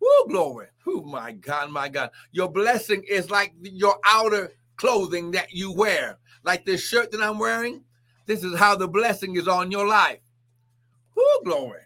Woo, 0.00 0.28
glory. 0.28 0.68
Oh, 0.86 1.02
my 1.02 1.32
God, 1.32 1.68
my 1.68 1.90
God. 1.90 2.08
Your 2.30 2.48
blessing 2.50 3.04
is 3.06 3.30
like 3.30 3.52
your 3.60 3.96
outer 4.06 4.54
clothing 4.76 5.32
that 5.32 5.52
you 5.52 5.70
wear. 5.70 6.16
Like 6.42 6.64
this 6.64 6.82
shirt 6.82 7.10
that 7.10 7.20
I'm 7.20 7.38
wearing. 7.38 7.84
This 8.24 8.42
is 8.44 8.58
how 8.58 8.76
the 8.76 8.88
blessing 8.88 9.36
is 9.36 9.46
on 9.46 9.70
your 9.70 9.86
life. 9.86 10.20
Woo, 11.16 11.24
glory. 11.44 11.80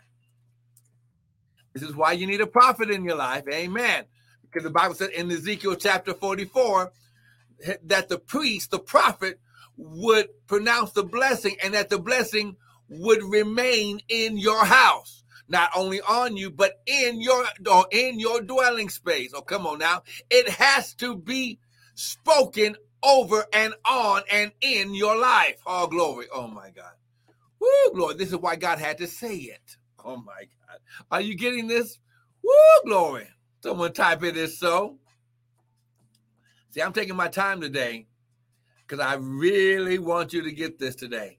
This 1.75 1.83
is 1.83 1.95
why 1.95 2.12
you 2.12 2.26
need 2.26 2.40
a 2.40 2.47
prophet 2.47 2.90
in 2.90 3.04
your 3.04 3.16
life. 3.16 3.45
Amen. 3.52 4.04
Because 4.42 4.62
the 4.62 4.71
Bible 4.71 4.95
said 4.95 5.11
in 5.11 5.30
Ezekiel 5.30 5.76
chapter 5.76 6.14
44 6.14 6.92
that 7.85 8.09
the 8.09 8.18
priest, 8.18 8.71
the 8.71 8.78
prophet, 8.78 9.40
would 9.76 10.28
pronounce 10.47 10.92
the 10.92 11.04
blessing 11.04 11.56
and 11.62 11.75
that 11.75 11.90
the 11.90 11.99
blessing 11.99 12.56
would 12.88 13.23
remain 13.23 14.00
in 14.09 14.38
your 14.38 14.64
house 14.64 15.25
not 15.49 15.71
only 15.76 16.00
on 16.00 16.37
you, 16.37 16.50
but 16.50 16.80
in 16.87 17.21
your 17.21 17.45
or 17.71 17.87
in 17.90 18.18
your 18.18 18.40
dwelling 18.40 18.88
space. 18.88 19.33
Oh, 19.35 19.42
come 19.42 19.66
on 19.66 19.78
now. 19.78 20.02
It 20.30 20.49
has 20.49 20.95
to 20.95 21.16
be 21.16 21.59
spoken 21.95 22.76
over 23.02 23.47
and 23.52 23.75
on 23.85 24.23
and 24.30 24.52
in 24.61 24.95
your 24.95 25.16
life. 25.16 25.61
Oh, 25.66 25.87
glory. 25.87 26.26
Oh 26.33 26.49
my 26.49 26.71
God. 26.71 26.92
Woo, 27.60 27.92
glory. 27.94 28.14
This 28.14 28.30
is 28.30 28.36
why 28.36 28.56
God 28.56 28.78
had 28.78 28.98
to 28.98 29.06
say 29.06 29.36
it. 29.36 29.76
Oh 30.04 30.16
my 30.16 30.42
God. 30.68 30.78
Are 31.10 31.20
you 31.20 31.36
getting 31.36 31.68
this? 31.68 31.98
Woo, 32.42 32.52
glory. 32.84 33.28
Someone 33.62 33.92
type 33.92 34.22
it 34.22 34.36
is 34.36 34.58
so. 34.58 34.98
See, 36.70 36.82
I'm 36.82 36.92
taking 36.92 37.16
my 37.16 37.28
time 37.28 37.60
today 37.60 38.06
because 38.86 39.00
I 39.04 39.14
really 39.14 39.98
want 39.98 40.32
you 40.32 40.42
to 40.42 40.52
get 40.52 40.78
this 40.78 40.94
today 40.94 41.38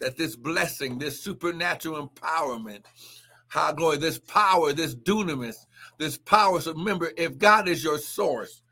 that 0.00 0.16
this 0.16 0.36
blessing, 0.36 0.98
this 0.98 1.22
supernatural 1.22 2.08
empowerment, 2.08 2.84
how 3.48 3.72
glory, 3.72 3.96
this 3.98 4.18
power, 4.18 4.72
this 4.72 4.94
dunamis, 4.94 5.56
this 5.98 6.18
power. 6.18 6.60
So 6.60 6.72
remember, 6.72 7.12
if 7.16 7.38
God 7.38 7.68
is 7.68 7.82
your 7.82 7.98
source, 7.98 8.62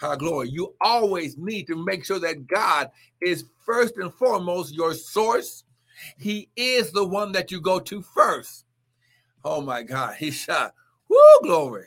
how 0.00 0.16
glory, 0.16 0.48
you 0.48 0.74
always 0.80 1.36
need 1.36 1.66
to 1.66 1.76
make 1.76 2.04
sure 2.04 2.18
that 2.18 2.46
God 2.46 2.90
is 3.20 3.44
first 3.58 3.96
and 3.98 4.12
foremost 4.14 4.74
your 4.74 4.94
source. 4.94 5.64
He 6.16 6.48
is 6.56 6.90
the 6.90 7.04
one 7.04 7.32
that 7.32 7.50
you 7.50 7.60
go 7.60 7.78
to 7.80 8.00
first. 8.00 8.64
Oh 9.44 9.60
my 9.60 9.82
God, 9.82 10.16
he 10.16 10.30
shot. 10.30 10.74
Woo, 11.08 11.18
glory. 11.42 11.84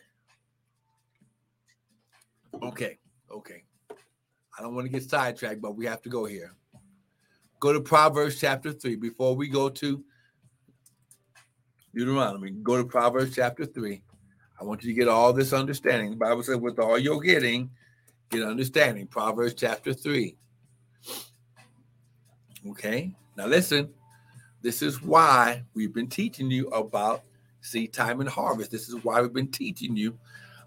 Okay, 2.61 2.99
okay. 3.31 3.63
I 4.57 4.61
don't 4.61 4.75
want 4.75 4.85
to 4.85 4.91
get 4.91 5.09
sidetracked, 5.09 5.61
but 5.61 5.75
we 5.75 5.85
have 5.87 6.03
to 6.03 6.09
go 6.09 6.25
here. 6.25 6.53
Go 7.59 7.73
to 7.73 7.81
Proverbs 7.81 8.39
chapter 8.39 8.71
3 8.71 8.95
before 8.97 9.35
we 9.35 9.47
go 9.47 9.69
to 9.69 10.03
Deuteronomy. 11.95 12.51
Go 12.51 12.77
to 12.77 12.83
Proverbs 12.83 13.35
chapter 13.35 13.65
3. 13.65 14.03
I 14.61 14.63
want 14.63 14.83
you 14.83 14.89
to 14.89 14.93
get 14.93 15.07
all 15.07 15.33
this 15.33 15.51
understanding. 15.51 16.11
The 16.11 16.17
Bible 16.17 16.43
says, 16.43 16.57
with 16.57 16.77
all 16.77 16.99
you're 16.99 17.19
getting, 17.19 17.71
get 18.29 18.43
understanding. 18.43 19.07
Proverbs 19.07 19.53
chapter 19.53 19.93
3. 19.93 20.35
Okay, 22.69 23.15
now 23.35 23.47
listen. 23.47 23.89
This 24.61 24.81
is 24.81 25.01
why 25.01 25.63
we've 25.73 25.93
been 25.93 26.07
teaching 26.07 26.49
you 26.49 26.69
about 26.69 27.23
seed 27.61 27.93
time 27.93 28.21
and 28.21 28.29
harvest. 28.29 28.71
This 28.71 28.87
is 28.87 28.95
why 29.03 29.21
we've 29.21 29.33
been 29.33 29.51
teaching 29.51 29.97
you 29.97 30.17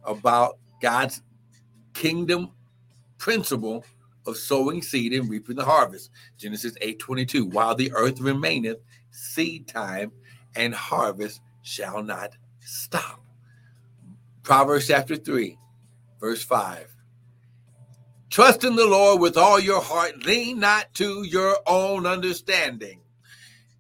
about 0.05 0.59
God's 0.83 1.23
kingdom 1.95 2.51
principle 3.19 3.85
of 4.27 4.37
sowing 4.37 4.83
seed 4.83 5.13
and 5.13 5.31
reaping 5.31 5.57
the 5.57 5.65
harvest. 5.65 6.11
Genesis 6.37 6.77
8:22. 6.81 7.47
While 7.47 7.75
the 7.75 7.93
earth 7.93 8.21
remaineth, 8.21 8.79
seed 9.11 9.67
time 9.67 10.13
and 10.55 10.75
harvest 10.75 11.41
shall 11.63 12.03
not 12.03 12.37
stop. 12.61 13.25
Proverbs 14.43 14.89
chapter 14.89 15.17
3, 15.17 15.59
verse 16.21 16.43
5. 16.43 16.96
Trust 18.37 18.65
in 18.65 18.77
the 18.77 18.87
Lord 18.87 19.23
with 19.23 19.39
all 19.39 19.59
your 19.59 19.81
heart, 19.81 20.27
lean 20.27 20.61
not 20.61 20.93
to 20.97 21.23
your 21.23 21.57
own 21.67 22.05
understanding. 22.05 23.01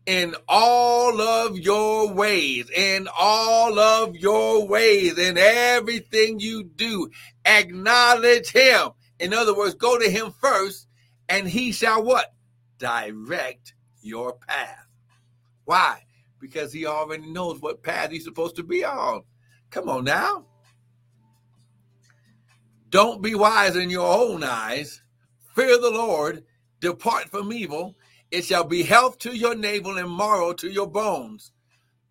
In 0.07 0.35
all 0.49 1.21
of 1.21 1.59
your 1.59 2.11
ways, 2.11 2.71
in 2.71 3.07
all 3.15 3.79
of 3.79 4.17
your 4.17 4.67
ways, 4.67 5.19
in 5.19 5.37
everything 5.37 6.41
you 6.41 6.65
do, 6.65 7.11
acknowledge 7.45 8.51
him 8.51 8.93
in 9.19 9.35
other 9.35 9.55
words, 9.55 9.75
go 9.75 9.99
to 9.99 10.09
him 10.09 10.33
first, 10.41 10.89
and 11.29 11.47
he 11.47 11.71
shall 11.71 12.03
what? 12.03 12.33
Direct 12.79 13.75
your 14.01 14.39
path. 14.39 14.87
Why? 15.67 16.03
Because 16.41 16.73
he 16.73 16.87
already 16.87 17.27
knows 17.27 17.61
what 17.61 17.83
path 17.83 18.11
he's 18.11 18.25
supposed 18.25 18.57
to 18.57 18.63
be 18.63 18.87
on. 18.87 19.21
Come 19.69 19.91
on 19.91 20.05
now. 20.05 20.47
Don't 22.97 23.21
be 23.21 23.35
wise 23.35 23.77
in 23.77 23.91
your 23.91 24.11
own 24.11 24.43
eyes. 24.43 25.03
Fear 25.55 25.83
the 25.83 25.91
Lord. 25.91 26.45
Depart 26.81 27.29
from 27.29 27.53
evil. 27.53 27.95
It 28.31 28.47
shall 28.47 28.65
be 28.65 28.83
health 28.83 29.19
to 29.19 29.37
your 29.37 29.55
navel 29.55 29.99
and 29.99 30.11
marrow 30.11 30.55
to 30.55 30.71
your 30.71 30.87
bones. 30.87 31.53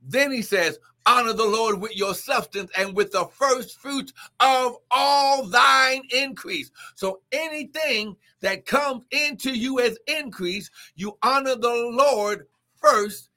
Then 0.04 0.32
he 0.32 0.44
says, 0.44 0.78
honor 1.08 1.34
the 1.34 1.44
Lord 1.44 1.82
with 1.82 1.96
your 1.96 2.14
substance 2.14 2.70
and 2.78 2.96
with 2.96 3.12
the 3.12 3.26
first 3.26 3.80
fruits 3.80 4.14
of 4.40 4.76
all 4.92 5.48
thine 5.48 6.04
increase. 6.12 6.70
So 6.94 7.22
anything 7.32 8.16
that 8.42 8.68
comes 8.68 9.06
into 9.10 9.58
you 9.58 9.80
as 9.80 9.98
increase, 10.06 10.70
you 10.94 11.18
honor 11.24 11.56
the 11.56 11.96
Lord 11.98 12.46
first 12.76 13.32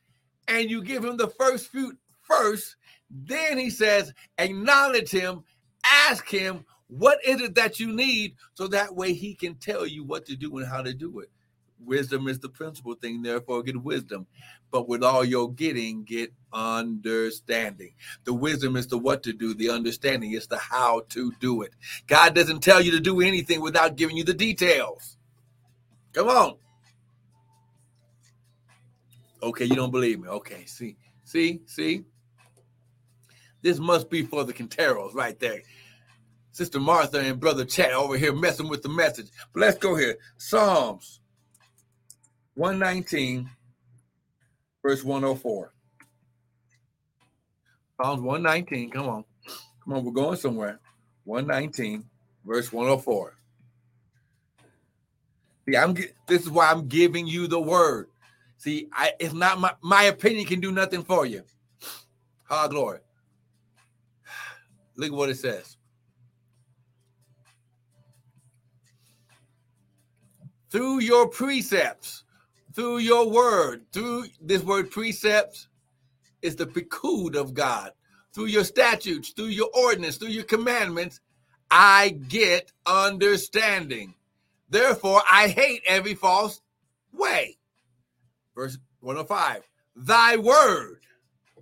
and 0.48 0.68
you 0.68 0.84
give 0.84 1.02
him 1.02 1.16
the 1.16 1.28
first 1.28 1.68
fruit 1.68 1.96
first. 2.20 2.76
Then 3.10 3.56
he 3.56 3.70
says, 3.70 4.12
acknowledge 4.36 5.10
him, 5.10 5.44
ask 5.82 6.28
him, 6.28 6.66
what 6.88 7.18
is 7.24 7.40
it 7.40 7.54
that 7.54 7.78
you 7.78 7.94
need? 7.94 8.34
So 8.54 8.66
that 8.68 8.94
way 8.94 9.12
he 9.12 9.34
can 9.34 9.54
tell 9.56 9.86
you 9.86 10.04
what 10.04 10.26
to 10.26 10.36
do 10.36 10.58
and 10.58 10.66
how 10.66 10.82
to 10.82 10.92
do 10.92 11.20
it. 11.20 11.30
Wisdom 11.84 12.26
is 12.26 12.40
the 12.40 12.48
principal 12.48 12.94
thing, 12.94 13.22
therefore, 13.22 13.62
get 13.62 13.80
wisdom. 13.80 14.26
But 14.70 14.88
with 14.88 15.02
all 15.02 15.24
your 15.24 15.52
getting, 15.52 16.02
get 16.02 16.32
understanding. 16.52 17.92
The 18.24 18.34
wisdom 18.34 18.76
is 18.76 18.86
the 18.88 18.98
what 18.98 19.22
to 19.22 19.32
do, 19.32 19.54
the 19.54 19.70
understanding 19.70 20.32
is 20.32 20.46
the 20.46 20.58
how 20.58 21.02
to 21.10 21.32
do 21.40 21.62
it. 21.62 21.72
God 22.06 22.34
doesn't 22.34 22.60
tell 22.60 22.80
you 22.80 22.90
to 22.92 23.00
do 23.00 23.20
anything 23.20 23.60
without 23.60 23.96
giving 23.96 24.16
you 24.16 24.24
the 24.24 24.34
details. 24.34 25.16
Come 26.12 26.28
on. 26.28 26.56
Okay, 29.42 29.66
you 29.66 29.76
don't 29.76 29.92
believe 29.92 30.20
me. 30.20 30.28
Okay, 30.28 30.64
see, 30.64 30.96
see, 31.24 31.60
see. 31.66 32.04
This 33.62 33.78
must 33.78 34.10
be 34.10 34.22
for 34.24 34.44
the 34.44 34.52
Quinteros 34.52 35.14
right 35.14 35.38
there. 35.38 35.62
Sister 36.58 36.80
Martha 36.80 37.20
and 37.20 37.38
Brother 37.38 37.64
Chad 37.64 37.92
over 37.92 38.18
here 38.18 38.32
messing 38.32 38.68
with 38.68 38.82
the 38.82 38.88
message. 38.88 39.28
But 39.54 39.60
let's 39.60 39.78
go 39.78 39.94
here. 39.94 40.18
Psalms 40.38 41.20
119, 42.54 43.48
verse 44.82 45.04
104. 45.04 45.72
Psalms 48.02 48.20
119. 48.20 48.90
Come 48.90 49.08
on. 49.08 49.24
Come 49.84 49.92
on, 49.92 50.04
we're 50.04 50.10
going 50.10 50.36
somewhere. 50.36 50.80
119, 51.22 52.02
verse 52.44 52.72
104. 52.72 53.36
See, 55.68 55.76
I'm 55.76 55.94
this 56.26 56.42
is 56.42 56.50
why 56.50 56.72
I'm 56.72 56.88
giving 56.88 57.28
you 57.28 57.46
the 57.46 57.60
word. 57.60 58.08
See, 58.56 58.88
I 58.92 59.12
it's 59.20 59.32
not 59.32 59.60
my 59.60 59.74
my 59.80 60.02
opinion 60.02 60.44
can 60.44 60.58
do 60.58 60.72
nothing 60.72 61.04
for 61.04 61.24
you. 61.24 61.44
High 62.42 62.66
glory. 62.66 62.98
Look 64.96 65.12
at 65.12 65.16
what 65.16 65.30
it 65.30 65.36
says. 65.36 65.77
Through 70.70 71.00
your 71.00 71.28
precepts, 71.28 72.24
through 72.74 72.98
your 72.98 73.28
word, 73.30 73.84
through 73.92 74.26
this 74.40 74.62
word 74.62 74.90
precepts 74.90 75.68
is 76.42 76.56
the 76.56 76.66
pekud 76.66 77.36
of 77.36 77.54
God. 77.54 77.92
Through 78.32 78.46
your 78.46 78.64
statutes, 78.64 79.30
through 79.30 79.46
your 79.46 79.70
ordinance, 79.74 80.16
through 80.16 80.28
your 80.28 80.44
commandments, 80.44 81.20
I 81.70 82.10
get 82.28 82.72
understanding. 82.86 84.14
Therefore, 84.68 85.22
I 85.30 85.48
hate 85.48 85.82
every 85.86 86.14
false 86.14 86.60
way. 87.12 87.56
Verse 88.54 88.78
105 89.00 89.68
Thy 89.96 90.36
word, 90.36 91.00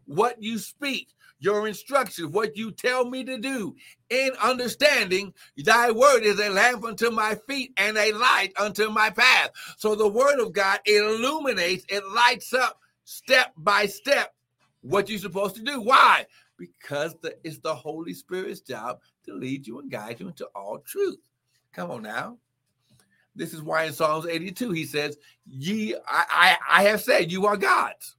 what 0.04 0.42
you 0.42 0.58
speak, 0.58 1.08
your 1.38 1.68
instructions, 1.68 2.28
what 2.28 2.56
you 2.56 2.70
tell 2.70 3.08
me 3.08 3.24
to 3.24 3.38
do. 3.38 3.76
In 4.10 4.30
understanding, 4.42 5.34
thy 5.58 5.90
word 5.90 6.22
is 6.22 6.40
a 6.40 6.48
lamp 6.48 6.84
unto 6.84 7.10
my 7.10 7.34
feet 7.46 7.72
and 7.76 7.96
a 7.96 8.12
light 8.12 8.52
unto 8.58 8.90
my 8.90 9.10
path. 9.10 9.50
So 9.76 9.94
the 9.94 10.08
word 10.08 10.40
of 10.40 10.52
God 10.52 10.80
illuminates, 10.86 11.84
it 11.88 12.06
lights 12.08 12.54
up 12.54 12.80
step 13.04 13.52
by 13.56 13.86
step 13.86 14.34
what 14.80 15.08
you're 15.08 15.18
supposed 15.18 15.56
to 15.56 15.62
do. 15.62 15.80
Why? 15.80 16.26
Because 16.58 17.14
the, 17.20 17.36
it's 17.44 17.58
the 17.58 17.74
Holy 17.74 18.14
Spirit's 18.14 18.60
job 18.60 19.00
to 19.24 19.34
lead 19.34 19.66
you 19.66 19.80
and 19.80 19.90
guide 19.90 20.20
you 20.20 20.28
into 20.28 20.46
all 20.54 20.78
truth. 20.78 21.18
Come 21.72 21.90
on 21.90 22.02
now. 22.02 22.38
This 23.34 23.52
is 23.52 23.62
why 23.62 23.84
in 23.84 23.92
Psalms 23.92 24.24
82 24.24 24.70
he 24.70 24.84
says, 24.86 25.18
Ye 25.44 25.94
I, 25.94 26.24
I, 26.30 26.56
I 26.70 26.82
have 26.84 27.02
said 27.02 27.30
you 27.30 27.44
are 27.44 27.56
gods 27.58 28.15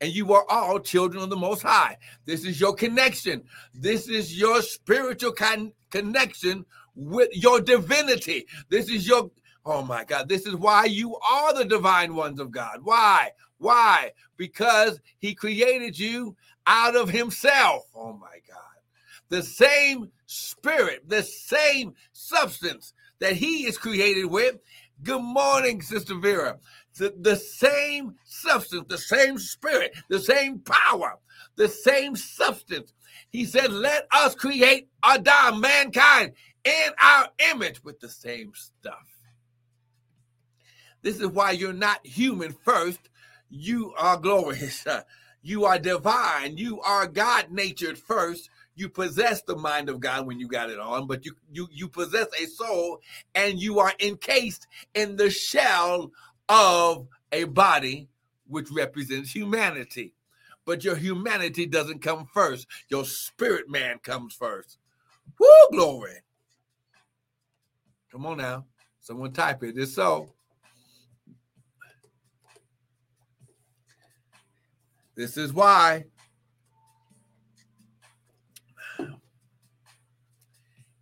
and 0.00 0.12
you 0.12 0.32
are 0.32 0.44
all 0.48 0.78
children 0.78 1.22
of 1.22 1.30
the 1.30 1.36
Most 1.36 1.62
High. 1.62 1.96
This 2.24 2.44
is 2.44 2.60
your 2.60 2.74
connection. 2.74 3.42
This 3.74 4.08
is 4.08 4.38
your 4.38 4.62
spiritual 4.62 5.32
con- 5.32 5.72
connection 5.90 6.64
with 6.94 7.30
your 7.32 7.60
divinity. 7.60 8.46
This 8.68 8.88
is 8.88 9.06
your, 9.06 9.30
oh 9.64 9.82
my 9.82 10.04
God, 10.04 10.28
this 10.28 10.46
is 10.46 10.54
why 10.54 10.84
you 10.84 11.16
are 11.16 11.54
the 11.54 11.64
divine 11.64 12.14
ones 12.14 12.40
of 12.40 12.50
God. 12.50 12.80
Why? 12.82 13.30
Why? 13.58 14.12
Because 14.36 15.00
He 15.18 15.34
created 15.34 15.98
you 15.98 16.36
out 16.66 16.96
of 16.96 17.08
Himself. 17.08 17.84
Oh 17.94 18.12
my 18.12 18.38
God. 18.48 18.58
The 19.30 19.42
same 19.42 20.10
spirit, 20.26 21.08
the 21.08 21.22
same 21.22 21.94
substance 22.12 22.94
that 23.18 23.34
He 23.34 23.66
is 23.66 23.76
created 23.76 24.26
with. 24.26 24.58
Good 25.02 25.22
morning, 25.22 25.80
Sister 25.80 26.16
Vera 26.16 26.58
the, 26.98 27.14
the 27.20 27.36
same 27.36 28.14
substance, 28.24 28.84
the 28.88 28.98
same 28.98 29.38
spirit, 29.38 29.96
the 30.08 30.18
same 30.18 30.60
power, 30.60 31.18
the 31.56 31.68
same 31.68 32.16
substance. 32.16 32.92
He 33.30 33.44
said, 33.44 33.72
Let 33.72 34.06
us 34.12 34.34
create 34.34 34.88
Adam, 35.02 35.60
mankind, 35.60 36.32
in 36.64 36.90
our 37.02 37.28
image 37.52 37.82
with 37.84 38.00
the 38.00 38.08
same 38.08 38.52
stuff. 38.54 39.06
This 41.02 41.20
is 41.20 41.28
why 41.28 41.52
you're 41.52 41.72
not 41.72 42.04
human 42.06 42.52
first. 42.52 43.00
You 43.48 43.94
are 43.96 44.18
glorious. 44.18 44.86
You 45.40 45.64
are 45.66 45.78
divine. 45.78 46.58
You 46.58 46.80
are 46.80 47.06
God 47.06 47.52
natured 47.52 47.96
first. 47.96 48.50
You 48.74 48.88
possess 48.88 49.40
the 49.42 49.56
mind 49.56 49.88
of 49.88 50.00
God 50.00 50.26
when 50.26 50.38
you 50.38 50.48
got 50.48 50.68
it 50.68 50.78
on, 50.78 51.06
but 51.06 51.24
you 51.24 51.34
you 51.50 51.68
you 51.72 51.88
possess 51.88 52.26
a 52.38 52.46
soul 52.46 53.00
and 53.34 53.58
you 53.58 53.78
are 53.78 53.92
encased 54.00 54.66
in 54.94 55.16
the 55.16 55.30
shell 55.30 56.10
of 56.48 57.08
a 57.32 57.44
body 57.44 58.08
which 58.46 58.70
represents 58.70 59.30
humanity. 59.32 60.14
But 60.64 60.84
your 60.84 60.96
humanity 60.96 61.66
doesn't 61.66 62.02
come 62.02 62.26
first. 62.32 62.66
Your 62.88 63.04
spirit 63.04 63.70
man 63.70 63.98
comes 63.98 64.34
first. 64.34 64.78
Woo, 65.38 65.48
glory. 65.72 66.22
Come 68.10 68.26
on 68.26 68.38
now. 68.38 68.64
Someone 69.00 69.32
type 69.32 69.62
it. 69.62 69.78
It's 69.78 69.94
so. 69.94 70.34
This 75.14 75.36
is 75.36 75.52
why. 75.52 76.04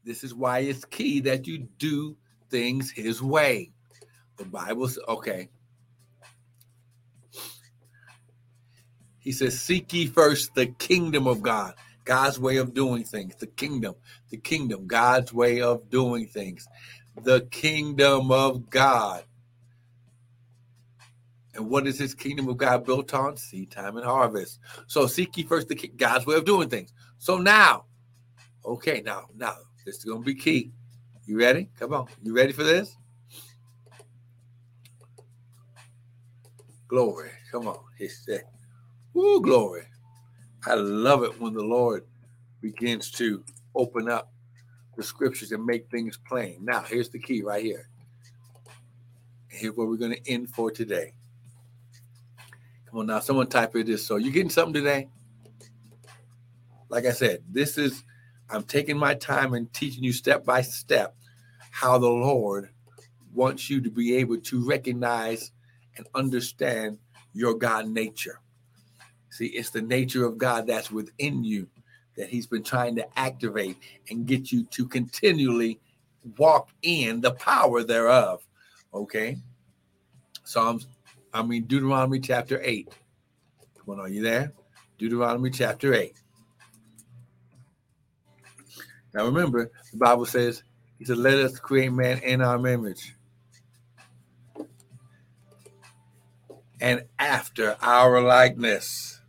This 0.04 0.22
is 0.22 0.34
why 0.34 0.60
it's 0.60 0.84
key 0.84 1.20
that 1.20 1.46
you 1.46 1.66
do 1.78 2.16
things 2.48 2.90
his 2.90 3.20
way. 3.20 3.72
The 4.36 4.44
Bible 4.44 4.88
says, 4.88 5.02
okay. 5.08 5.48
He 9.18 9.32
says, 9.32 9.60
Seek 9.60 9.92
ye 9.92 10.06
first 10.06 10.54
the 10.54 10.66
kingdom 10.66 11.26
of 11.26 11.42
God, 11.42 11.74
God's 12.04 12.38
way 12.38 12.58
of 12.58 12.74
doing 12.74 13.02
things, 13.02 13.34
the 13.36 13.48
kingdom, 13.48 13.96
the 14.30 14.36
kingdom, 14.36 14.86
God's 14.86 15.32
way 15.32 15.60
of 15.60 15.90
doing 15.90 16.28
things, 16.28 16.68
the 17.22 17.40
kingdom 17.50 18.30
of 18.30 18.70
God. 18.70 19.24
And 21.54 21.68
what 21.70 21.86
is 21.86 21.98
his 21.98 22.14
kingdom 22.14 22.48
of 22.48 22.58
God 22.58 22.84
built 22.84 23.14
on? 23.14 23.36
Seed 23.36 23.70
time 23.70 23.96
and 23.96 24.06
harvest. 24.06 24.60
So 24.86 25.06
seek 25.06 25.36
ye 25.36 25.42
first 25.42 25.68
the 25.68 25.74
God's 25.74 26.26
way 26.26 26.36
of 26.36 26.44
doing 26.44 26.68
things. 26.68 26.92
So 27.18 27.38
now, 27.38 27.86
okay, 28.64 29.02
now, 29.04 29.24
now, 29.34 29.56
this 29.84 29.96
is 29.96 30.04
going 30.04 30.20
to 30.20 30.24
be 30.24 30.34
key. 30.34 30.70
You 31.24 31.38
ready? 31.38 31.68
Come 31.78 31.94
on. 31.94 32.06
You 32.22 32.32
ready 32.32 32.52
for 32.52 32.62
this? 32.62 32.96
Glory. 36.88 37.30
Come 37.50 37.68
on. 37.68 37.78
He 37.98 38.08
said, 38.08 38.42
Woo, 39.14 39.40
glory. 39.40 39.84
I 40.66 40.74
love 40.74 41.22
it 41.24 41.40
when 41.40 41.54
the 41.54 41.64
Lord 41.64 42.04
begins 42.60 43.10
to 43.12 43.44
open 43.74 44.08
up 44.08 44.32
the 44.96 45.02
scriptures 45.02 45.52
and 45.52 45.64
make 45.64 45.90
things 45.90 46.18
plain. 46.28 46.58
Now, 46.62 46.82
here's 46.82 47.10
the 47.10 47.18
key 47.18 47.42
right 47.42 47.62
here. 47.62 47.88
Here's 49.48 49.74
where 49.76 49.86
we're 49.86 49.96
going 49.96 50.14
to 50.14 50.30
end 50.30 50.50
for 50.50 50.70
today. 50.70 51.14
Come 52.90 53.00
on 53.00 53.06
now, 53.06 53.20
someone 53.20 53.48
type 53.48 53.76
it 53.76 53.86
this. 53.86 54.06
So 54.06 54.16
you 54.16 54.30
getting 54.30 54.50
something 54.50 54.74
today? 54.74 55.08
Like 56.88 57.06
I 57.06 57.12
said, 57.12 57.42
this 57.50 57.78
is 57.78 58.04
I'm 58.50 58.62
taking 58.62 58.96
my 58.96 59.14
time 59.14 59.54
and 59.54 59.72
teaching 59.72 60.04
you 60.04 60.12
step 60.12 60.44
by 60.44 60.62
step 60.62 61.16
how 61.70 61.98
the 61.98 62.08
Lord 62.08 62.70
wants 63.34 63.68
you 63.68 63.80
to 63.82 63.90
be 63.90 64.16
able 64.16 64.38
to 64.38 64.66
recognize 64.66 65.52
and 65.96 66.06
understand 66.14 66.98
your 67.32 67.54
God 67.54 67.88
nature. 67.88 68.40
See, 69.30 69.46
it's 69.46 69.70
the 69.70 69.82
nature 69.82 70.24
of 70.24 70.38
God 70.38 70.66
that's 70.66 70.90
within 70.90 71.44
you 71.44 71.68
that 72.16 72.28
He's 72.28 72.46
been 72.46 72.62
trying 72.62 72.96
to 72.96 73.18
activate 73.18 73.76
and 74.10 74.26
get 74.26 74.50
you 74.50 74.64
to 74.64 74.86
continually 74.86 75.78
walk 76.38 76.70
in 76.82 77.20
the 77.20 77.32
power 77.32 77.82
thereof. 77.82 78.46
Okay. 78.92 79.36
Psalms, 80.44 80.86
I 81.34 81.42
mean, 81.42 81.64
Deuteronomy 81.64 82.20
chapter 82.20 82.60
8. 82.62 82.88
Come 83.78 83.94
on, 83.94 84.00
are 84.00 84.08
you 84.08 84.22
there? 84.22 84.52
Deuteronomy 84.98 85.50
chapter 85.50 85.92
8. 85.92 86.14
Now 89.12 89.26
remember, 89.26 89.70
the 89.92 89.98
Bible 89.98 90.26
says, 90.26 90.62
He 90.98 91.04
said, 91.04 91.18
Let 91.18 91.38
us 91.38 91.58
create 91.58 91.92
man 91.92 92.18
in 92.18 92.40
our 92.40 92.64
image. 92.66 93.14
And 96.80 97.04
after 97.18 97.76
our 97.80 98.20
likeness. 98.20 99.20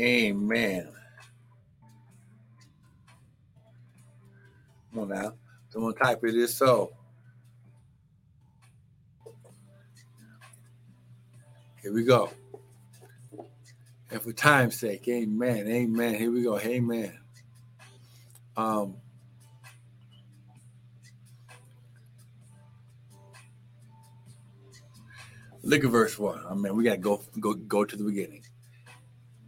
Amen. 0.00 0.88
Come 4.92 5.02
on 5.02 5.08
now. 5.08 5.34
Someone 5.68 5.94
type 5.94 6.24
it 6.24 6.34
is 6.34 6.56
so. 6.56 6.92
Here 11.82 11.92
we 11.92 12.04
go. 12.04 12.30
And 14.10 14.22
for 14.22 14.32
time's 14.32 14.78
sake, 14.78 15.06
amen. 15.08 15.66
Amen. 15.68 16.14
Here 16.14 16.30
we 16.30 16.42
go. 16.42 16.58
Amen. 16.58 17.18
Um 18.56 18.96
look 25.64 25.84
at 25.84 25.90
verse 25.90 26.18
one. 26.18 26.42
I 26.48 26.54
mean, 26.54 26.76
we 26.76 26.84
gotta 26.84 26.98
go 26.98 27.22
go 27.40 27.54
go 27.54 27.84
to 27.84 27.96
the 27.96 28.04
beginning 28.04 28.42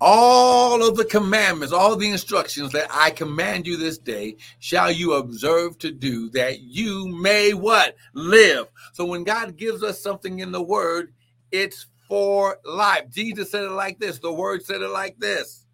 all 0.00 0.86
of 0.86 0.96
the 0.96 1.04
commandments, 1.04 1.72
all 1.72 1.96
the 1.96 2.10
instructions 2.10 2.72
that 2.72 2.88
I 2.90 3.10
command 3.10 3.66
you 3.66 3.76
this 3.76 3.98
day, 3.98 4.36
shall 4.58 4.90
you 4.90 5.14
observe 5.14 5.78
to 5.78 5.90
do 5.90 6.28
that 6.30 6.60
you 6.60 7.08
may 7.08 7.54
what? 7.54 7.96
Live. 8.12 8.66
So 8.92 9.04
when 9.04 9.24
God 9.24 9.56
gives 9.56 9.82
us 9.82 10.00
something 10.00 10.40
in 10.40 10.52
the 10.52 10.62
word, 10.62 11.14
it's 11.50 11.86
for 12.08 12.58
life. 12.64 13.08
Jesus 13.10 13.50
said 13.50 13.64
it 13.64 13.70
like 13.70 13.98
this. 13.98 14.18
The 14.18 14.32
word 14.32 14.62
said 14.64 14.82
it 14.82 14.90
like 14.90 15.18
this. 15.18 15.64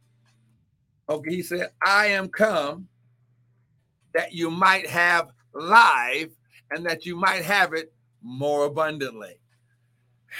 Okay, 1.09 1.31
he 1.31 1.43
said, 1.43 1.71
I 1.85 2.07
am 2.07 2.29
come 2.29 2.89
that 4.15 4.33
you 4.33 4.51
might 4.51 4.87
have 4.89 5.31
life 5.53 6.31
and 6.71 6.87
that 6.87 7.05
you 7.05 7.17
might 7.17 7.43
have 7.43 7.73
it 7.73 7.93
more 8.23 8.67
abundantly. 8.67 9.42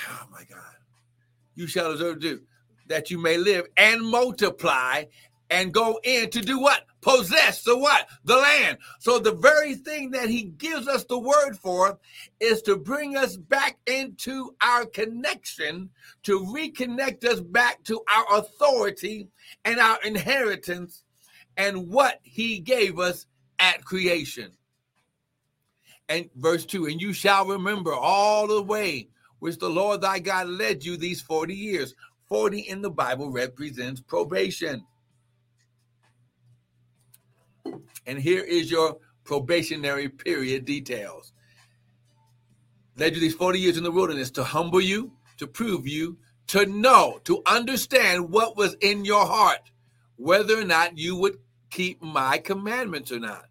Oh 0.09 0.27
my 0.31 0.45
God. 0.45 0.61
You 1.55 1.67
shall 1.67 1.93
observe 1.93 2.21
to 2.21 2.37
do 2.37 2.43
that 2.89 3.11
you 3.11 3.19
may 3.19 3.37
live 3.37 3.67
and 3.77 4.03
multiply 4.03 5.05
and 5.51 5.73
go 5.73 6.01
in 6.03 6.31
to 6.31 6.41
do 6.41 6.59
what? 6.59 6.87
Possess 7.03 7.63
the 7.63 7.77
what? 7.77 8.09
The 8.25 8.37
land. 8.37 8.79
So 9.01 9.19
the 9.19 9.35
very 9.35 9.75
thing 9.75 10.13
that 10.13 10.31
he 10.31 10.45
gives 10.45 10.89
us 10.89 11.05
the 11.05 11.19
word 11.19 11.59
for 11.61 11.99
is 12.41 12.63
to 12.63 12.77
bring 12.77 13.17
us 13.17 13.37
back 13.37 13.77
into 13.87 14.55
our 14.63 14.87
connection, 14.87 15.91
to 16.23 16.41
reconnect 16.41 17.25
us 17.25 17.41
back 17.41 17.85
to 17.85 18.01
our 18.15 18.39
authority 18.39 19.29
and 19.65 19.79
our 19.79 19.99
inheritance 20.03 21.05
and 21.57 21.89
what 21.89 22.21
he 22.23 22.59
gave 22.59 22.99
us 22.99 23.27
at 23.59 23.85
creation. 23.85 24.53
And 26.09 26.31
verse 26.37 26.65
2 26.65 26.87
And 26.87 27.01
you 27.01 27.13
shall 27.13 27.47
remember 27.47 27.93
all 27.93 28.47
the 28.47 28.63
way 28.63 29.09
which 29.43 29.59
the 29.59 29.69
Lord 29.69 30.03
thy 30.03 30.21
God 30.21 30.47
led 30.47 30.85
you 30.85 30.97
these 30.97 31.21
40 31.21 31.53
years 31.53 31.97
40 32.29 32.61
in 32.61 32.81
the 32.81 32.91
Bible 32.91 33.29
represents 33.29 34.01
probation. 34.01 34.87
And 38.07 38.21
here 38.21 38.45
is 38.45 38.71
your 38.71 38.99
probationary 39.25 40.09
period 40.09 40.65
details. 40.65 41.33
Led 42.97 43.17
you 43.17 43.21
these 43.21 43.35
40 43.35 43.59
years 43.59 43.77
in 43.77 43.83
the 43.83 43.91
wilderness 43.91 44.31
to 44.31 44.45
humble 44.45 44.81
you, 44.81 45.11
to 45.39 45.49
prove 45.49 45.89
you, 45.89 46.19
to 46.47 46.65
know, 46.67 47.19
to 47.25 47.43
understand 47.45 48.31
what 48.31 48.57
was 48.57 48.77
in 48.81 49.05
your 49.05 49.27
heart, 49.27 49.73
whether 50.15 50.57
or 50.57 50.65
not 50.65 50.97
you 50.97 51.17
would 51.17 51.37
keep 51.69 52.01
my 52.01 52.39
commandments 52.39 53.11
or 53.11 53.19
not. 53.19 53.47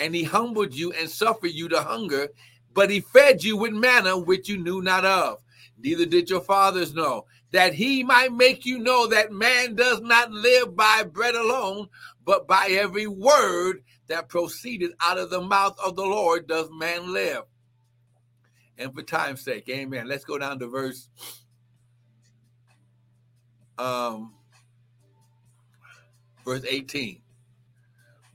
And 0.00 0.12
he 0.12 0.24
humbled 0.24 0.74
you 0.74 0.90
and 0.90 1.08
suffered 1.08 1.52
you 1.52 1.68
to 1.68 1.82
hunger, 1.82 2.30
but 2.76 2.90
he 2.90 3.00
fed 3.00 3.42
you 3.42 3.56
with 3.56 3.72
manna 3.72 4.18
which 4.18 4.50
you 4.50 4.58
knew 4.58 4.82
not 4.82 5.06
of. 5.06 5.38
Neither 5.78 6.04
did 6.04 6.28
your 6.28 6.42
fathers 6.42 6.94
know 6.94 7.24
that 7.52 7.72
he 7.72 8.04
might 8.04 8.32
make 8.32 8.66
you 8.66 8.78
know 8.78 9.06
that 9.06 9.32
man 9.32 9.74
does 9.74 10.02
not 10.02 10.30
live 10.30 10.76
by 10.76 11.02
bread 11.04 11.34
alone, 11.34 11.88
but 12.26 12.46
by 12.46 12.66
every 12.68 13.06
word 13.06 13.82
that 14.08 14.28
proceeded 14.28 14.92
out 15.00 15.16
of 15.16 15.30
the 15.30 15.40
mouth 15.40 15.74
of 15.82 15.96
the 15.96 16.04
Lord 16.04 16.46
does 16.46 16.68
man 16.70 17.14
live. 17.14 17.44
And 18.76 18.94
for 18.94 19.02
time's 19.02 19.40
sake, 19.40 19.66
amen. 19.70 20.06
Let's 20.06 20.26
go 20.26 20.36
down 20.36 20.58
to 20.58 20.66
verse 20.68 21.08
um 23.78 24.34
verse 26.44 26.64
18. 26.68 27.22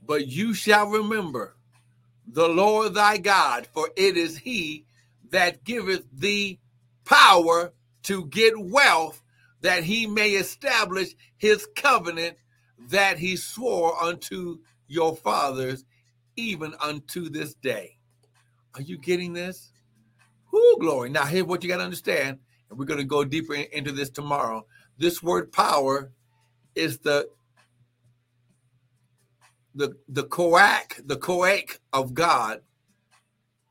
But 0.04 0.26
you 0.26 0.52
shall 0.52 0.88
remember 0.88 1.54
the 2.26 2.48
Lord 2.48 2.94
thy 2.94 3.18
God, 3.18 3.66
for 3.66 3.90
it 3.96 4.16
is 4.16 4.38
he 4.38 4.86
that 5.30 5.64
giveth 5.64 6.04
thee 6.12 6.58
power 7.04 7.72
to 8.04 8.26
get 8.26 8.58
wealth 8.58 9.22
that 9.60 9.84
he 9.84 10.06
may 10.06 10.30
establish 10.32 11.14
his 11.36 11.66
covenant 11.76 12.36
that 12.88 13.18
he 13.18 13.36
swore 13.36 14.00
unto 14.02 14.58
your 14.88 15.16
fathers, 15.16 15.84
even 16.36 16.74
unto 16.80 17.28
this 17.28 17.54
day. 17.54 17.96
Are 18.74 18.82
you 18.82 18.98
getting 18.98 19.32
this? 19.32 19.72
Whoo, 20.52 20.76
glory. 20.78 21.10
Now, 21.10 21.24
here's 21.24 21.44
what 21.44 21.62
you 21.62 21.68
got 21.68 21.78
to 21.78 21.84
understand, 21.84 22.38
and 22.68 22.78
we're 22.78 22.84
going 22.84 22.98
to 22.98 23.04
go 23.04 23.24
deeper 23.24 23.54
into 23.54 23.92
this 23.92 24.10
tomorrow. 24.10 24.66
This 24.98 25.22
word 25.22 25.52
power 25.52 26.10
is 26.74 26.98
the 26.98 27.28
the 29.74 29.96
the 30.08 30.24
koak, 30.24 31.00
the 31.06 31.16
koak 31.16 31.78
of 31.92 32.14
God, 32.14 32.60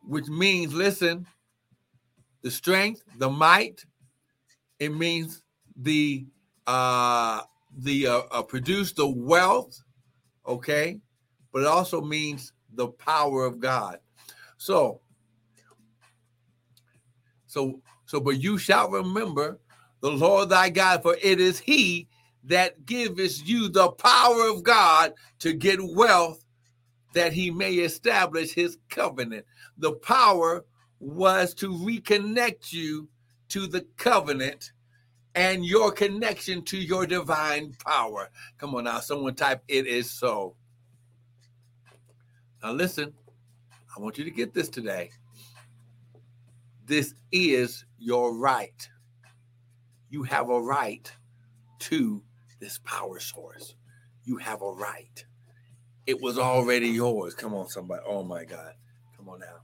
which 0.03 0.27
means, 0.27 0.73
listen, 0.73 1.27
the 2.41 2.51
strength, 2.51 3.03
the 3.17 3.29
might, 3.29 3.85
it 4.79 4.89
means 4.95 5.43
the 5.75 6.25
uh, 6.67 7.41
the 7.77 8.07
uh, 8.07 8.21
uh, 8.31 8.41
produce 8.41 8.93
the 8.93 9.07
wealth, 9.07 9.81
okay, 10.47 10.99
but 11.53 11.61
it 11.61 11.67
also 11.67 12.01
means 12.01 12.53
the 12.73 12.87
power 12.87 13.45
of 13.45 13.59
God. 13.59 13.99
So, 14.57 15.01
so, 17.47 17.81
so, 18.05 18.19
but 18.19 18.41
you 18.41 18.57
shall 18.57 18.89
remember 18.89 19.59
the 20.01 20.11
Lord 20.11 20.49
thy 20.49 20.69
God, 20.69 21.03
for 21.03 21.15
it 21.21 21.39
is 21.39 21.59
He 21.59 22.07
that 22.43 22.85
giveth 22.85 23.47
you 23.47 23.69
the 23.69 23.89
power 23.91 24.49
of 24.49 24.63
God 24.63 25.13
to 25.39 25.53
get 25.53 25.79
wealth, 25.81 26.43
that 27.13 27.33
He 27.33 27.51
may 27.51 27.73
establish 27.73 28.53
His 28.53 28.77
covenant. 28.89 29.45
The 29.77 29.93
power 29.93 30.65
was 30.99 31.53
to 31.55 31.69
reconnect 31.69 32.71
you 32.71 33.09
to 33.49 33.67
the 33.67 33.81
covenant 33.97 34.71
and 35.35 35.65
your 35.65 35.91
connection 35.91 36.63
to 36.63 36.77
your 36.77 37.05
divine 37.05 37.73
power. 37.85 38.29
Come 38.57 38.75
on 38.75 38.85
now, 38.85 38.99
someone 38.99 39.35
type, 39.35 39.63
it 39.67 39.87
is 39.87 40.11
so. 40.11 40.55
Now, 42.63 42.71
listen, 42.73 43.13
I 43.95 43.99
want 43.99 44.17
you 44.17 44.23
to 44.23 44.31
get 44.31 44.53
this 44.53 44.69
today. 44.69 45.11
This 46.85 47.13
is 47.31 47.85
your 47.97 48.37
right. 48.37 48.89
You 50.09 50.23
have 50.23 50.49
a 50.49 50.61
right 50.61 51.11
to 51.79 52.21
this 52.61 52.79
power 52.85 53.19
source. 53.19 53.75
You 54.23 54.37
have 54.37 54.61
a 54.61 54.71
right. 54.71 55.25
It 56.07 56.21
was 56.21 56.39
already 56.39 56.87
yours. 56.87 57.33
Come 57.33 57.53
on, 57.53 57.67
somebody. 57.67 58.03
Oh 58.07 58.23
my 58.23 58.45
God. 58.45 58.73
Come 59.17 59.27
on 59.27 59.39
now. 59.39 59.57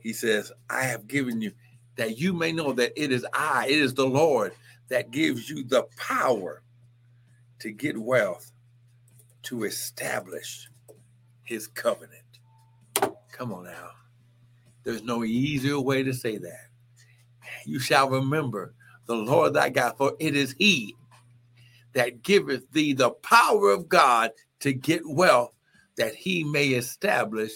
He 0.00 0.12
says, 0.12 0.52
I 0.70 0.84
have 0.84 1.06
given 1.06 1.42
you 1.42 1.52
that 1.96 2.18
you 2.18 2.32
may 2.32 2.52
know 2.52 2.72
that 2.72 2.92
it 2.96 3.10
is 3.12 3.26
I, 3.34 3.66
it 3.66 3.78
is 3.78 3.92
the 3.92 4.06
Lord 4.06 4.52
that 4.88 5.10
gives 5.10 5.50
you 5.50 5.64
the 5.64 5.84
power 5.96 6.62
to 7.58 7.72
get 7.72 7.98
wealth, 7.98 8.52
to 9.44 9.64
establish 9.64 10.68
his 11.42 11.66
covenant. 11.66 12.22
Come 13.32 13.52
on 13.52 13.64
now. 13.64 13.90
There's 14.84 15.02
no 15.02 15.24
easier 15.24 15.80
way 15.80 16.04
to 16.04 16.14
say 16.14 16.36
that. 16.38 16.68
You 17.64 17.80
shall 17.80 18.08
remember 18.08 18.74
the 19.06 19.16
Lord 19.16 19.54
thy 19.54 19.70
God, 19.70 19.96
for 19.96 20.12
it 20.20 20.36
is 20.36 20.54
he 20.58 20.94
that 21.96 22.22
giveth 22.22 22.70
thee 22.72 22.92
the 22.92 23.08
power 23.10 23.70
of 23.70 23.88
God 23.88 24.30
to 24.60 24.74
get 24.74 25.00
wealth, 25.06 25.56
that 25.96 26.14
he 26.14 26.44
may 26.44 26.68
establish 26.68 27.52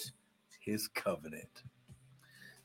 his 0.59 0.87
covenant. 0.87 1.61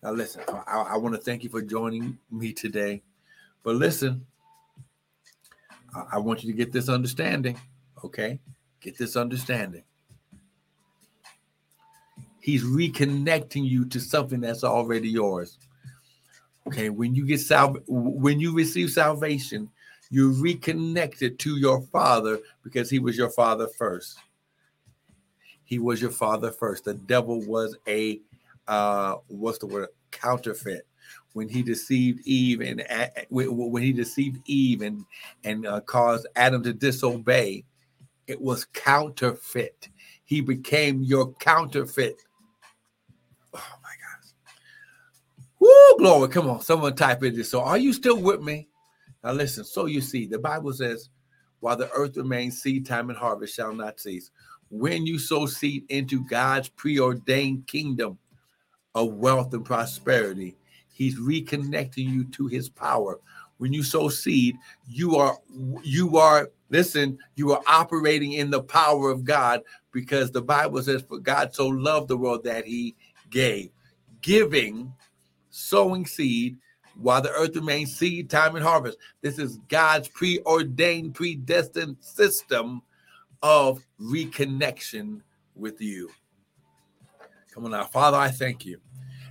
Now, 0.02 0.12
listen, 0.12 0.42
I, 0.48 0.86
I 0.92 0.96
want 0.96 1.14
to 1.16 1.20
thank 1.20 1.44
you 1.44 1.50
for 1.50 1.60
joining 1.60 2.16
me 2.30 2.54
today. 2.54 3.02
But 3.62 3.76
listen, 3.76 4.24
I, 5.94 6.04
I 6.12 6.18
want 6.18 6.42
you 6.42 6.50
to 6.50 6.56
get 6.56 6.72
this 6.72 6.88
understanding, 6.88 7.60
okay? 8.02 8.40
Get 8.80 8.96
this 8.96 9.14
understanding. 9.14 9.82
He's 12.40 12.64
reconnecting 12.64 13.68
you 13.68 13.84
to 13.86 14.00
something 14.00 14.40
that's 14.40 14.64
already 14.64 15.10
yours. 15.10 15.58
Okay, 16.68 16.88
when 16.88 17.14
you 17.14 17.26
get 17.26 17.40
sal- 17.40 17.76
when 17.86 18.40
you 18.40 18.54
receive 18.54 18.90
salvation, 18.90 19.70
you 20.10 20.32
reconnected 20.40 21.38
to 21.40 21.56
your 21.56 21.82
father 21.82 22.38
because 22.62 22.90
he 22.90 22.98
was 22.98 23.16
your 23.16 23.30
father 23.30 23.68
first. 23.78 24.18
He 25.64 25.78
was 25.78 26.00
your 26.00 26.10
father 26.10 26.52
first. 26.52 26.84
The 26.84 26.94
devil 26.94 27.42
was 27.42 27.76
a 27.88 28.20
uh 28.68 29.16
what's 29.28 29.58
the 29.58 29.66
word 29.66 29.88
counterfeit 30.10 30.86
when 31.36 31.48
he 31.50 31.62
deceived 31.62 32.26
Eve 32.26 32.62
and 32.62 32.82
uh, 32.88 33.08
when 33.28 33.82
he 33.82 33.92
deceived 33.92 34.40
Eve 34.46 34.80
and 34.80 35.04
and 35.44 35.66
uh, 35.66 35.80
caused 35.82 36.26
Adam 36.34 36.62
to 36.62 36.72
disobey, 36.72 37.62
it 38.26 38.40
was 38.40 38.64
counterfeit. 38.64 39.90
He 40.24 40.40
became 40.40 41.02
your 41.02 41.32
counterfeit. 41.34 42.22
Oh 43.54 43.78
my 43.82 43.90
gosh. 44.00 44.32
Woo, 45.60 45.98
glory. 45.98 46.28
Come 46.28 46.48
on, 46.48 46.62
someone 46.62 46.96
type 46.96 47.20
this. 47.20 47.50
So 47.50 47.60
are 47.60 47.78
you 47.78 47.92
still 47.92 48.20
with 48.20 48.40
me? 48.40 48.68
Now 49.26 49.32
listen, 49.32 49.64
so 49.64 49.86
you 49.86 50.00
see, 50.00 50.24
the 50.24 50.38
Bible 50.38 50.72
says, 50.72 51.08
while 51.58 51.76
the 51.76 51.90
earth 51.90 52.16
remains, 52.16 52.62
seed 52.62 52.86
time 52.86 53.10
and 53.10 53.18
harvest 53.18 53.56
shall 53.56 53.74
not 53.74 53.98
cease. 53.98 54.30
When 54.70 55.04
you 55.04 55.18
sow 55.18 55.46
seed 55.46 55.82
into 55.88 56.24
God's 56.26 56.68
preordained 56.68 57.66
kingdom 57.66 58.18
of 58.94 59.14
wealth 59.14 59.52
and 59.52 59.64
prosperity, 59.64 60.56
He's 60.92 61.18
reconnecting 61.18 62.08
you 62.08 62.22
to 62.22 62.46
His 62.46 62.68
power. 62.68 63.18
When 63.58 63.72
you 63.72 63.82
sow 63.82 64.08
seed, 64.08 64.58
you 64.88 65.16
are 65.16 65.36
you 65.82 66.18
are 66.18 66.52
listen, 66.70 67.18
you 67.34 67.50
are 67.50 67.62
operating 67.66 68.34
in 68.34 68.50
the 68.50 68.62
power 68.62 69.10
of 69.10 69.24
God 69.24 69.62
because 69.90 70.30
the 70.30 70.42
Bible 70.42 70.80
says, 70.84 71.02
"For 71.02 71.18
God 71.18 71.52
so 71.52 71.66
loved 71.66 72.06
the 72.06 72.16
world 72.16 72.44
that 72.44 72.64
He 72.64 72.94
gave." 73.30 73.70
Giving, 74.22 74.92
sowing 75.50 76.06
seed 76.06 76.58
while 76.98 77.20
the 77.20 77.30
earth 77.30 77.54
remains 77.56 77.96
seed 77.96 78.30
time 78.30 78.56
and 78.56 78.64
harvest. 78.64 78.98
This 79.20 79.38
is 79.38 79.58
God's 79.68 80.08
preordained, 80.08 81.14
predestined 81.14 81.96
system 82.00 82.82
of 83.42 83.84
reconnection 84.00 85.20
with 85.54 85.80
you. 85.80 86.10
Come 87.52 87.64
on 87.64 87.70
now, 87.70 87.84
Father, 87.84 88.16
I 88.16 88.28
thank 88.28 88.66
you 88.66 88.80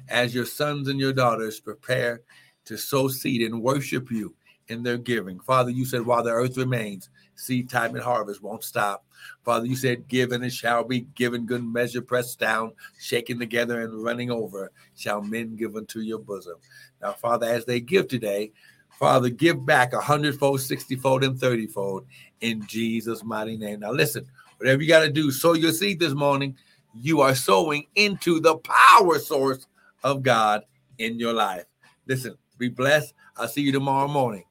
as 0.10 0.34
your 0.34 0.46
sons 0.46 0.88
and 0.88 1.00
your 1.00 1.14
daughters 1.14 1.60
prepare 1.60 2.22
to 2.66 2.78
sow 2.78 3.08
seed 3.08 3.42
and 3.42 3.62
worship 3.62 4.12
you 4.12 4.36
in 4.68 4.84
their 4.84 4.98
giving. 4.98 5.40
Father, 5.40 5.70
you 5.70 5.86
said 5.86 6.02
while 6.02 6.24
the 6.24 6.32
earth 6.32 6.58
remains, 6.58 7.10
seed 7.36 7.70
time 7.70 7.96
and 7.96 8.04
harvest 8.04 8.42
won't 8.42 8.64
stop. 8.64 9.06
Father, 9.44 9.66
you 9.66 9.76
said, 9.76 10.08
Given 10.08 10.44
and 10.44 10.52
shall 10.52 10.84
be 10.84 11.02
given 11.16 11.46
good 11.46 11.64
measure, 11.64 12.02
pressed 12.02 12.40
down, 12.40 12.74
shaken 13.00 13.40
together, 13.40 13.82
and 13.82 14.04
running 14.04 14.32
over, 14.32 14.72
shall 14.96 15.22
men 15.22 15.56
give 15.56 15.76
unto 15.76 16.00
your 16.00 16.20
bosom. 16.20 16.56
Now, 17.02 17.14
Father, 17.14 17.48
as 17.48 17.66
they 17.66 17.80
give 17.80 18.08
today, 18.08 18.52
Father, 19.00 19.30
give 19.30 19.66
back 19.66 19.94
a 19.94 20.00
hundredfold, 20.00 20.62
sixtyfold, 20.62 21.24
and 21.24 21.38
thirtyfold 21.38 22.06
in 22.42 22.66
Jesus' 22.66 23.24
mighty 23.24 23.58
name. 23.58 23.82
Now, 23.82 23.92
listen, 23.92 24.26
whatever 24.58 24.82
you 24.82 24.88
got 24.88 25.02
to 25.02 25.12
do, 25.12 25.32
sow 25.32 25.54
your 25.54 25.74
seed 25.74 26.00
this 26.00 26.14
morning. 26.14 26.56
You 26.94 27.20
are 27.22 27.36
sowing 27.36 27.88
into 27.96 28.40
the 28.40 28.58
power 28.58 29.20
source 29.20 29.68
of 30.04 30.24
God 30.24 30.64
in 30.98 31.20
your 31.20 31.34
life. 31.34 31.66
Listen, 32.08 32.38
be 32.58 32.70
blessed. 32.70 33.14
I'll 33.36 33.50
see 33.50 33.62
you 33.62 33.74
tomorrow 33.74 34.08
morning. 34.08 34.46